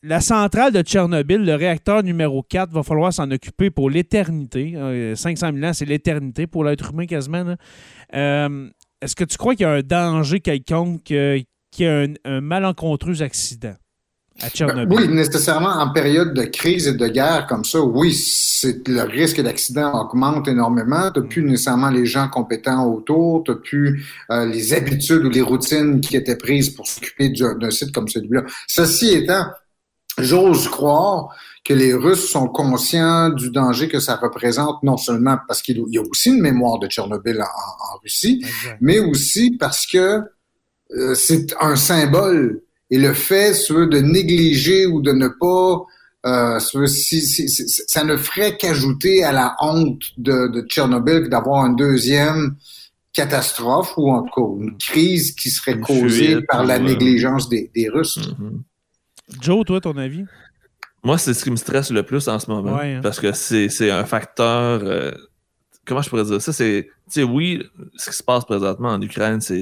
[0.03, 4.73] la centrale de Tchernobyl, le réacteur numéro 4, va falloir s'en occuper pour l'éternité.
[5.15, 7.55] 500 000 ans, c'est l'éternité pour l'être humain quasiment.
[8.13, 8.69] Euh,
[9.01, 11.39] est-ce que tu crois qu'il y a un danger quelconque, euh,
[11.71, 13.75] qu'il y a un, malencontreux accident
[14.41, 14.97] à Tchernobyl?
[14.97, 18.17] oui, nécessairement en période de crise et de guerre comme ça, oui,
[18.63, 21.11] le risque d'accident augmente énormément.
[21.11, 25.29] Tu n'as plus nécessairement les gens compétents autour, tu n'as plus euh, les habitudes ou
[25.29, 28.43] les routines qui étaient prises pour s'occuper d'un site comme celui-là.
[28.67, 29.45] Ceci étant,
[30.17, 31.29] j'ose croire
[31.63, 35.97] que les Russes sont conscients du danger que ça représente, non seulement parce qu'il y
[35.97, 37.43] a aussi une mémoire de Tchernobyl en,
[37.95, 38.43] en Russie,
[38.79, 40.21] mais aussi parce que
[40.95, 42.61] euh, c'est un symbole.
[42.89, 45.83] Et le fait de négliger ou de ne pas,
[46.25, 46.57] euh,
[46.87, 51.75] si, si- si- ça ne ferait qu'ajouter à la honte de, de Tchernobyl d'avoir une
[51.75, 52.55] deuxième
[53.11, 57.49] catastrophe ou en tout cas une crise qui serait causée fuite par la euh, négligence
[57.49, 58.19] des, des Russes.
[58.39, 58.63] Mhm.
[59.41, 60.25] Joe, toi, ton avis?
[61.03, 62.75] Moi, c'est ce qui me stresse le plus en ce moment.
[62.77, 63.01] Ouais, hein.
[63.01, 64.81] Parce que c'est un facteur.
[64.83, 65.11] euh,
[65.85, 66.51] comment je pourrais dire ça?
[66.53, 66.89] C'est.
[67.05, 67.63] Tu sais, oui,
[67.95, 69.61] ce qui se passe présentement en Ukraine, c'est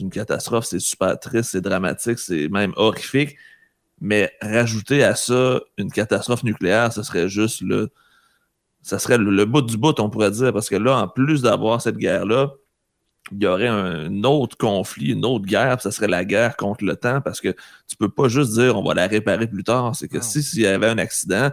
[0.00, 3.36] une catastrophe, c'est super triste, c'est dramatique, c'est même horrifique.
[4.00, 7.90] Mais rajouter à ça une catastrophe nucléaire, ce serait juste le.
[8.82, 10.52] Ça serait le, le bout du bout, on pourrait dire.
[10.52, 12.52] Parce que là, en plus d'avoir cette guerre-là,
[13.32, 16.84] il y aurait un autre conflit, une autre guerre, puis ça serait la guerre contre
[16.84, 17.48] le temps, parce que
[17.88, 19.94] tu peux pas juste dire on va la réparer plus tard.
[19.94, 20.22] C'est que Non.
[20.22, 21.50] si s'il y avait un accident,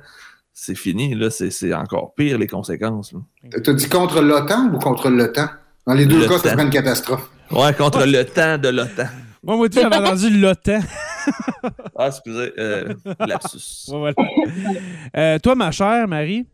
[0.53, 3.13] c'est fini, là, c'est c'est encore pire les conséquences.
[3.13, 3.19] là.
[3.63, 5.47] T'as dit contre l'OTAN ou contre l'OTAN?
[5.85, 6.49] Dans les deux Le cas, ça temps.
[6.49, 7.29] serait une catastrophe.
[7.51, 9.05] Ouais, contre le temps de l'OTAN.
[9.43, 10.79] Moi, moi, tu j'avais entendu l'OTAN.
[11.97, 13.85] Ah, excusez, euh, lapsus.
[13.91, 14.79] Ouais, voilà.
[15.15, 16.45] Euh, toi, ma chère Marie,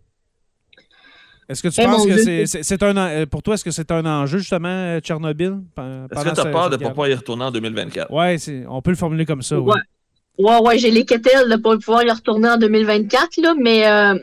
[1.50, 3.64] est-ce que tu Eh, penses que c'est- c'est c'est un en- euh, pour toi, est-ce
[3.64, 5.60] que c'est un enjeu justement euh, Tchernobyl
[6.12, 8.12] Est-ce que tu as peur de ne pas y retourner en 2024?
[8.12, 9.60] Ouais, c'est- on peut le formuler comme ça.
[9.60, 9.74] Ouais.
[9.76, 10.46] oui.
[10.46, 14.16] Ouais, ouais, j'ai les quételles là, pour pouvoir y retourner en 2024, là, mais euh,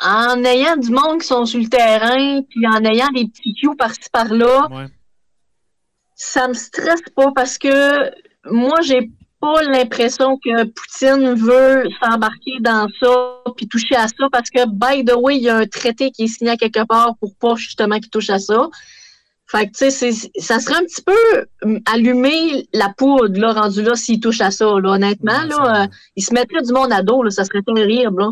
[0.00, 3.74] en ayant du monde qui sont sur le terrain, puis en ayant des petits cues
[3.76, 4.86] par-ci par-là, Ouais.
[6.14, 8.10] ça me stresse pas parce que
[8.50, 14.50] moi, j'ai pas l'impression que Poutine veut s'embarquer dans ça puis toucher à ça parce
[14.50, 17.14] que, by the way, il y a un traité qui est signé à quelque part
[17.18, 18.68] pour pas justement qu'il touche à ça.
[19.46, 23.82] Fait que, tu sais, ça serait un petit peu hum, allumer la poudre, là, rendu
[23.82, 25.82] là, s'il touche à ça, là, honnêtement, là.
[25.82, 28.30] euh, il se mettrait du monde à dos, là, ça serait terrible, là.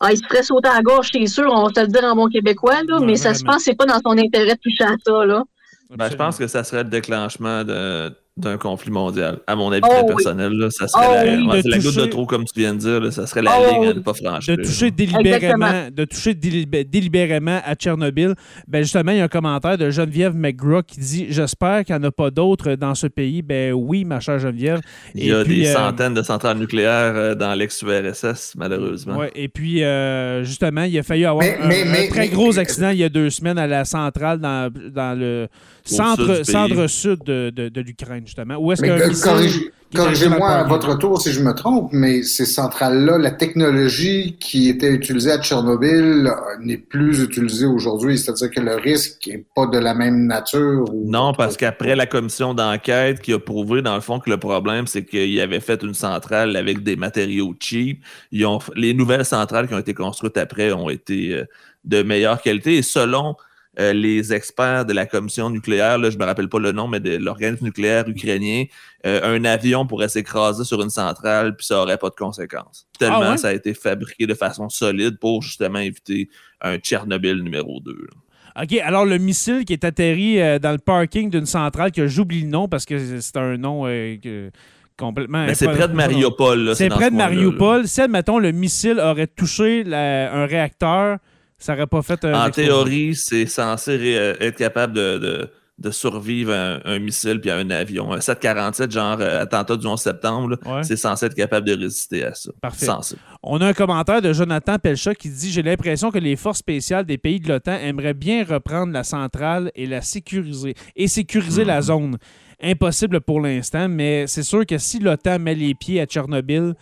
[0.00, 2.02] Ah, il se ferait sauter à la gorge, c'est sûr, on va te le dire
[2.04, 4.54] en bon québécois, là, Ouais, mais ça se pense que c'est pas dans son intérêt
[4.54, 5.42] de toucher à ça, là.
[5.90, 9.40] Ben, je pense que ça serait le déclenchement de- d'un conflit mondial.
[9.46, 10.06] À mon avis Oh, très oui.
[10.08, 11.46] personnel, là, ça serait Oh, la, oui.
[11.48, 12.98] ouais, De c'est la goutte de toucher- trop, comme tu viens de dire.
[13.00, 14.56] là, ça serait la Oh, ligne à ne pas franchir.
[14.56, 18.34] de toucher délibérément, de toucher délibé- délibérément à Tchernobyl.
[18.66, 22.00] Ben justement, il y a un commentaire de Geneviève McGraw qui dit J'espère qu'il n'y
[22.00, 23.42] en a pas d'autres dans ce pays.
[23.42, 24.80] Ben oui, ma chère Geneviève.
[25.14, 29.16] Il y a Et puis, des euh, centaines de centrales nucléaires euh, dans l'ex-URSS, malheureusement.
[29.18, 32.20] Ouais, et puis, euh, justement, il a failli avoir Mais- un, mais- un mais- très
[32.20, 35.48] mais- gros accident il y a deux semaines à la centrale dans, dans le
[35.84, 38.56] centre, centre-sud de, de, de l'Ukraine, justement.
[38.56, 43.18] Où est-ce euh, corrige- corrigez-moi à votre tour si je me trompe, mais ces centrales-là,
[43.18, 46.30] la technologie qui était utilisée à Tchernobyl euh,
[46.60, 48.18] n'est plus utilisée aujourd'hui.
[48.18, 50.84] C'est-à-dire que le risque n'est pas de la même nature.
[50.92, 54.38] ou- Non, parce qu'après la commission d'enquête qui a prouvé, dans le fond, que le
[54.38, 58.02] problème, c'est qu'il avait fait une centrale avec des matériaux cheap.
[58.30, 61.44] Ils ont, les nouvelles centrales qui ont été construites après ont été euh,
[61.84, 62.76] de meilleure qualité.
[62.76, 63.34] Et selon
[63.80, 67.00] euh, les experts de la commission nucléaire, là, je me rappelle pas le nom, mais
[67.00, 68.64] de l'organisme nucléaire ukrainien,
[69.06, 72.86] euh, un avion pourrait s'écraser sur une centrale, puis ça aurait pas de conséquences.
[72.98, 73.36] Tellement Ah ouais?
[73.38, 76.28] ça a été fabriqué de façon solide pour justement éviter
[76.60, 77.90] un Tchernobyl numéro 2.
[77.92, 78.62] là.
[78.62, 82.42] OK, alors le missile qui est atterri euh, dans le parking d'une centrale, que j'oublie
[82.42, 84.50] le nom parce que c'est un nom euh, que-
[84.98, 85.46] complètement.
[85.46, 86.76] Mais c'est près de Mariupol.
[86.76, 87.16] C'est près de.
[87.16, 87.88] Mariupol.
[87.88, 91.16] Si, admettons, le missile aurait touché la- un réacteur,
[91.62, 92.46] ça n'aurait pas fait un.
[92.46, 97.40] En théorie, c'est censé euh, être capable de, de- de survivre à un, un missile
[97.40, 98.12] puis à un avion.
[98.12, 100.82] Un 747, genre euh, attentat du 11 septembre, Ouais.
[100.84, 102.52] c'est censé être capable de résister à ça.
[102.60, 102.86] Parfait.
[102.86, 103.16] Censé.
[103.42, 107.04] On a un commentaire de Jonathan Pelcha qui dit J'ai l'impression que les forces spéciales
[107.06, 111.76] des pays de l'OTAN aimeraient bien reprendre la centrale et la sécuriser et sécuriser la
[111.76, 111.82] Mhm.
[111.82, 112.18] zone.
[112.62, 116.74] Impossible pour l'instant, mais c'est sûr que si l'OTAN met les pieds à Tchernobyl,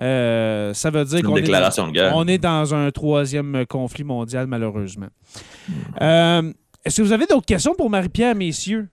[0.00, 1.36] euh, ça veut dire qu'on
[2.26, 5.08] est, dans un troisième conflit mondial, malheureusement.
[6.00, 6.52] Euh,
[6.84, 8.88] Est-ce que vous avez d'autres questions pour Marie-Pierre, messieurs?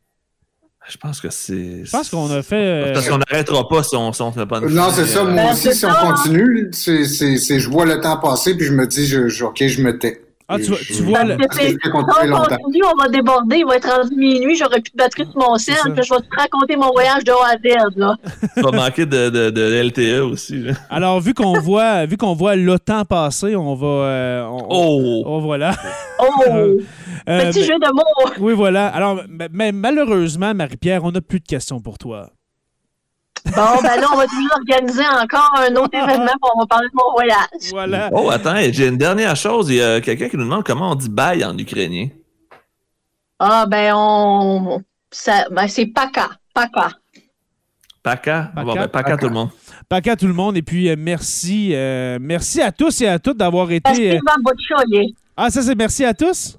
[0.90, 1.84] Je pense que c'est.
[1.84, 2.56] Je pense qu'on a fait.
[2.56, 5.24] euh, Parce qu'on n'arrêtera pas si on si fait pas Non, c'est ça.
[5.26, 8.66] Moi Ben, aussi, si on continue, c'est, c'est, c'est, je vois le temps passer, puis
[8.66, 10.22] je me dis, je, je- OK, je me tais.
[10.50, 14.56] Ah, tu tu vois le- on continue, on va déborder, il va être rendu minuit,
[14.56, 15.56] j'aurai plus de batterie sur mon
[15.94, 18.16] puis je vais te raconter mon voyage de A à Z, là.
[18.56, 20.60] Tu vas manquer de, de, de LTE aussi.
[20.62, 20.74] là.
[20.90, 23.88] Alors, vu qu'on voit, vu qu'on voit l'OTAN passer, on va.
[23.88, 25.24] euh, on- Oh!
[25.26, 25.74] oh, voilà.
[26.20, 26.44] Oh!
[27.30, 28.32] Euh, Petit mais- jeu de mots!
[28.40, 28.88] Oui, voilà.
[28.88, 32.30] Alors, mais, mais malheureusement, Marie-Pierre, on n'a plus de questions pour toi.
[33.56, 36.88] Bon, ben là, on va toujours organiser encore un autre événement, puis on va parler
[36.88, 37.72] de mon voyage.
[37.72, 38.10] Voilà.
[38.12, 39.70] Oh, attends, j'ai une dernière chose.
[39.70, 42.10] Il y a quelqu'un qui nous demande comment on dit bye en ukrainien.
[43.40, 44.82] Ah, ben, on.
[45.12, 46.30] Ça, ben, c'est Paka.
[46.54, 46.92] Paka.
[48.04, 48.52] Paka?
[48.54, 48.64] Paka?
[48.64, 49.18] Bon, ben, Paka, Paka.
[49.18, 49.50] tout le monde.
[49.90, 50.58] Paca à tout le monde.
[50.58, 51.74] Et puis, euh, merci.
[51.74, 54.18] euh, merci à tous et à toutes d'avoir été.
[54.18, 54.20] Euh.
[55.36, 56.58] Ah, ça, c'est merci à tous?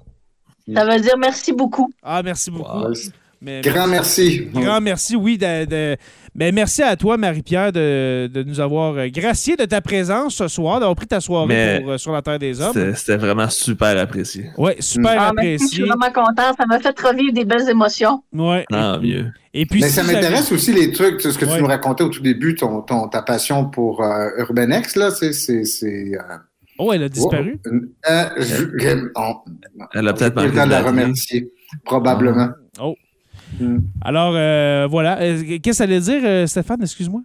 [0.73, 1.91] Ça veut dire merci beaucoup.
[2.03, 2.77] Ah, merci beaucoup.
[2.79, 2.93] Wow.
[3.41, 4.47] Mais- Grand merci.
[4.53, 5.37] Grand merci, oui.
[5.37, 5.97] De, de-
[6.35, 10.47] mais merci à toi, Marie-Pierre, de, de nous avoir euh, gracié de ta présence ce
[10.47, 12.93] soir, d'avoir pris ta soirée Mais pour, euh, sur la Terre des Hommes.
[12.95, 14.49] C'était vraiment super apprécié.
[14.57, 15.67] Oui, super Ah, merci, je apprécié.
[15.67, 16.55] suis vraiment contente.
[16.59, 18.21] Ça m'a fait revivre des belles émotions.
[18.33, 18.65] Ouais.
[18.69, 19.27] Tant mieux.
[19.53, 21.55] Et puis, Mais si ça m'intéresse aussi les trucs, ce que Ouais.
[21.55, 25.31] tu nous racontais au tout début, ton, ton, ta passion pour euh, Urbanex, là, c'est.
[25.85, 26.17] euh,
[26.77, 27.59] Oh, elle a disparu.
[27.65, 27.69] oh,
[28.09, 29.35] euh, je- on-
[29.93, 31.51] Elle a peut-être manqué de la remercier,
[31.83, 32.49] probablement.
[32.81, 32.95] Oh.
[33.59, 33.79] Hmm.
[34.01, 35.19] Alors, euh, voilà.
[35.21, 36.81] Euh, Qu'est-ce que ça allait dire, euh, Stéphane?
[36.81, 37.21] Excuse-moi.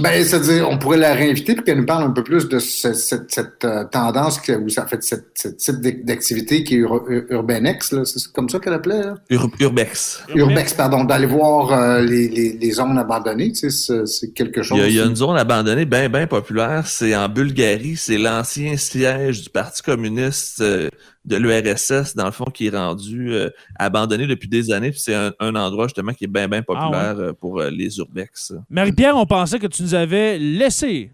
[0.00, 2.92] Ben, c'est-à-dire, on pourrait la réinviter pour qu'elle nous parle un peu plus de ce-
[2.92, 6.78] cette, cette, euh, tendance que, ou ça fait cette, ce type d'ac- d'activité qui est
[6.78, 8.04] Ur- Ur- Urbanex, là.
[8.04, 9.14] C'est comme ça qu'elle appelait, là?
[9.28, 10.22] Ur- Urbex.
[10.36, 14.62] Urbex, pardon, d'aller voir euh, les, les, les zones abandonnées, tu sais, c'est- c'est quelque
[14.62, 14.78] chose.
[14.78, 16.86] Il y, a, il y a une zone abandonnée bien, bien populaire.
[16.86, 17.96] C'est en Bulgarie.
[17.96, 20.90] C'est l'ancien siège du Parti communiste euh,
[21.24, 24.90] de l'URSS, dans le fond, qui est rendu euh, abandonné depuis des années.
[24.90, 27.98] Puis c'est un, un endroit, justement, qui est bien, bien populaire euh, pour euh, les
[27.98, 28.54] urbex.
[28.70, 31.12] Marie-Pierre, on pensait que tu nous avais laissé.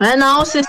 [0.00, 0.60] Mais non, c'est.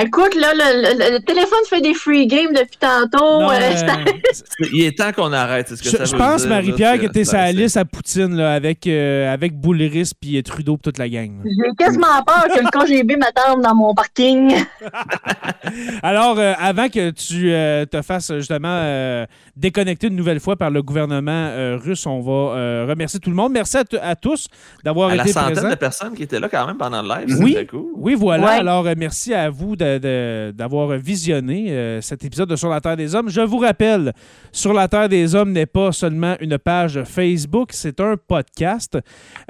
[0.00, 3.40] Écoute, là, le, le- le téléphone fait des free games depuis tantôt.
[3.40, 5.68] Non, euh, euh, Il est temps qu'on arrête.
[5.68, 8.52] ce que je, ça je veut pense, Marie-Pierre, que t'es c'est- liste à Poutine là,
[8.54, 11.32] avec, euh, avec Boulris puis Trudeau et toute la gang.
[11.44, 12.70] J'ai quasiment peur que le
[13.02, 14.54] KGB m'attende dans mon parking.
[16.02, 19.26] Alors, euh, avant que tu euh, te fasses justement euh,
[19.56, 23.36] déconnecter une nouvelle fois par le gouvernement euh, russe, on va euh, remercier tout le
[23.36, 23.52] monde.
[23.52, 24.48] Merci à, à tous
[24.84, 25.70] d'avoir À la été centaine présents.
[25.70, 27.36] de personnes qui étaient là quand même pendant le live.
[27.40, 27.52] Oui.
[27.52, 27.92] C'était cool.
[27.96, 28.44] Oui, voilà.
[28.44, 28.52] Ouais.
[28.52, 33.14] Alors, euh, merci à vous d'avoir visionné euh, cet épisode de Sur la Terre des
[33.14, 33.28] Hommes.
[33.28, 34.12] Je vous rappelle,
[34.52, 38.98] Sur la Terre des Hommes n'est pas seulement une page Facebook, c'est un podcast.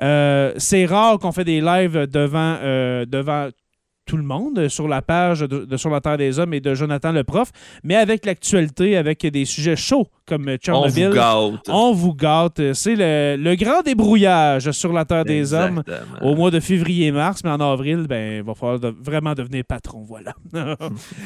[0.02, 3.48] Euh, c'est rare qu'on fait des lives devant, euh, devant
[4.11, 6.74] tout le monde sur la page de, de Sur la Terre des Hommes et de
[6.74, 7.53] Jonathan le prof,
[7.85, 11.09] mais avec l'actualité, avec des sujets chauds comme On Tchernobyl.
[11.09, 11.69] vous gâte.
[11.69, 12.73] On vous gâte.
[12.74, 15.82] C'est le, le grand débrouillage sur la Terre des Hommes
[16.23, 20.03] au mois de février-mars, mais en avril, ben, il va falloir de- vraiment devenir patron.
[20.03, 20.32] Voilà.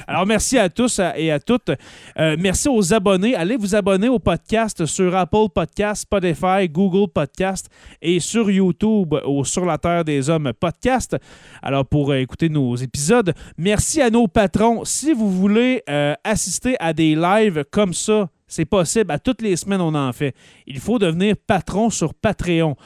[0.06, 1.70] Alors, merci à tous et à toutes.
[2.18, 3.34] Euh, merci aux abonnés.
[3.34, 7.68] Allez vous abonner au podcast sur Apple Podcast, Spotify, Google Podcast
[8.02, 11.16] et sur YouTube au Sur la Terre des Hommes podcast.
[11.62, 14.84] Alors, pour euh, écouter nos épisodes, merci à nos patrons.
[14.84, 19.10] Si vous voulez euh, assister à des lives comme ça, c'est possible.
[19.10, 20.34] À toutes les semaines, on en fait.
[20.66, 22.76] Il faut devenir patron sur Patreon.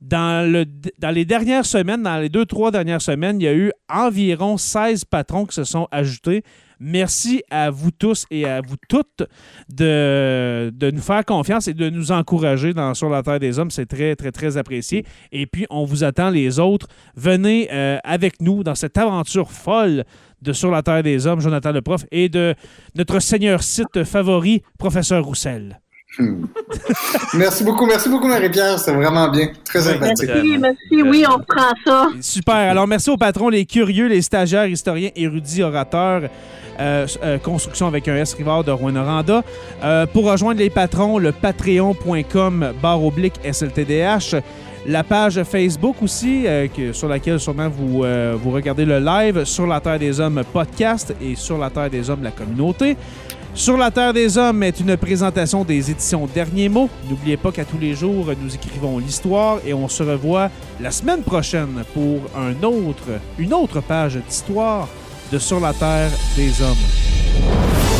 [0.00, 0.64] Dans, le,
[0.98, 4.56] dans les dernières semaines, dans les deux, trois dernières semaines, il y a eu environ
[4.56, 6.44] 16 patrons qui se sont ajoutés.
[6.80, 9.22] Merci à vous tous et à vous toutes
[9.68, 13.70] de, nous faire confiance et de nous encourager dans Sur la Terre des Hommes.
[13.70, 15.04] C'est très, très, très apprécié.
[15.32, 16.86] Et puis, on vous attend les autres.
[17.16, 20.04] Venez euh, avec nous dans cette aventure folle
[20.42, 22.54] de Sur la Terre des Hommes, Jonathan le prof, et de
[22.94, 25.80] notre seigneur site favori, Professeur Roussel.
[26.18, 26.46] Hmm.
[27.34, 28.78] merci beaucoup, merci beaucoup, Marie-Pierre.
[28.78, 29.48] C'est vraiment bien.
[29.64, 30.28] Très sympathique.
[30.28, 31.02] Merci, merci.
[31.02, 32.08] Oui, on prend ça.
[32.20, 32.54] Super.
[32.54, 36.22] Alors, merci aux patrons, les curieux, les stagiaires, historiens, érudits, orateurs.
[36.80, 39.42] euh, euh, construction avec un S Rivard de Rouen-Noranda.
[39.82, 44.36] Euh, pour rejoindre les patrons, le patreon.com barre oblique SLTDH.
[44.86, 49.44] La page Facebook aussi, euh, que- sur laquelle sûrement vous, euh, vous regardez le live,
[49.44, 52.96] sur la Terre des Hommes podcast et sur la Terre des Hommes la communauté.
[53.58, 56.88] Sur la Terre des Hommes est une présentation des éditions Derniers mots.
[57.10, 60.48] N'oubliez pas qu'à tous les jours, nous écrivons l'histoire et on se revoit
[60.80, 64.86] la semaine prochaine pour un autre, une autre page d'histoire
[65.32, 67.97] de Sur la Terre des Hommes.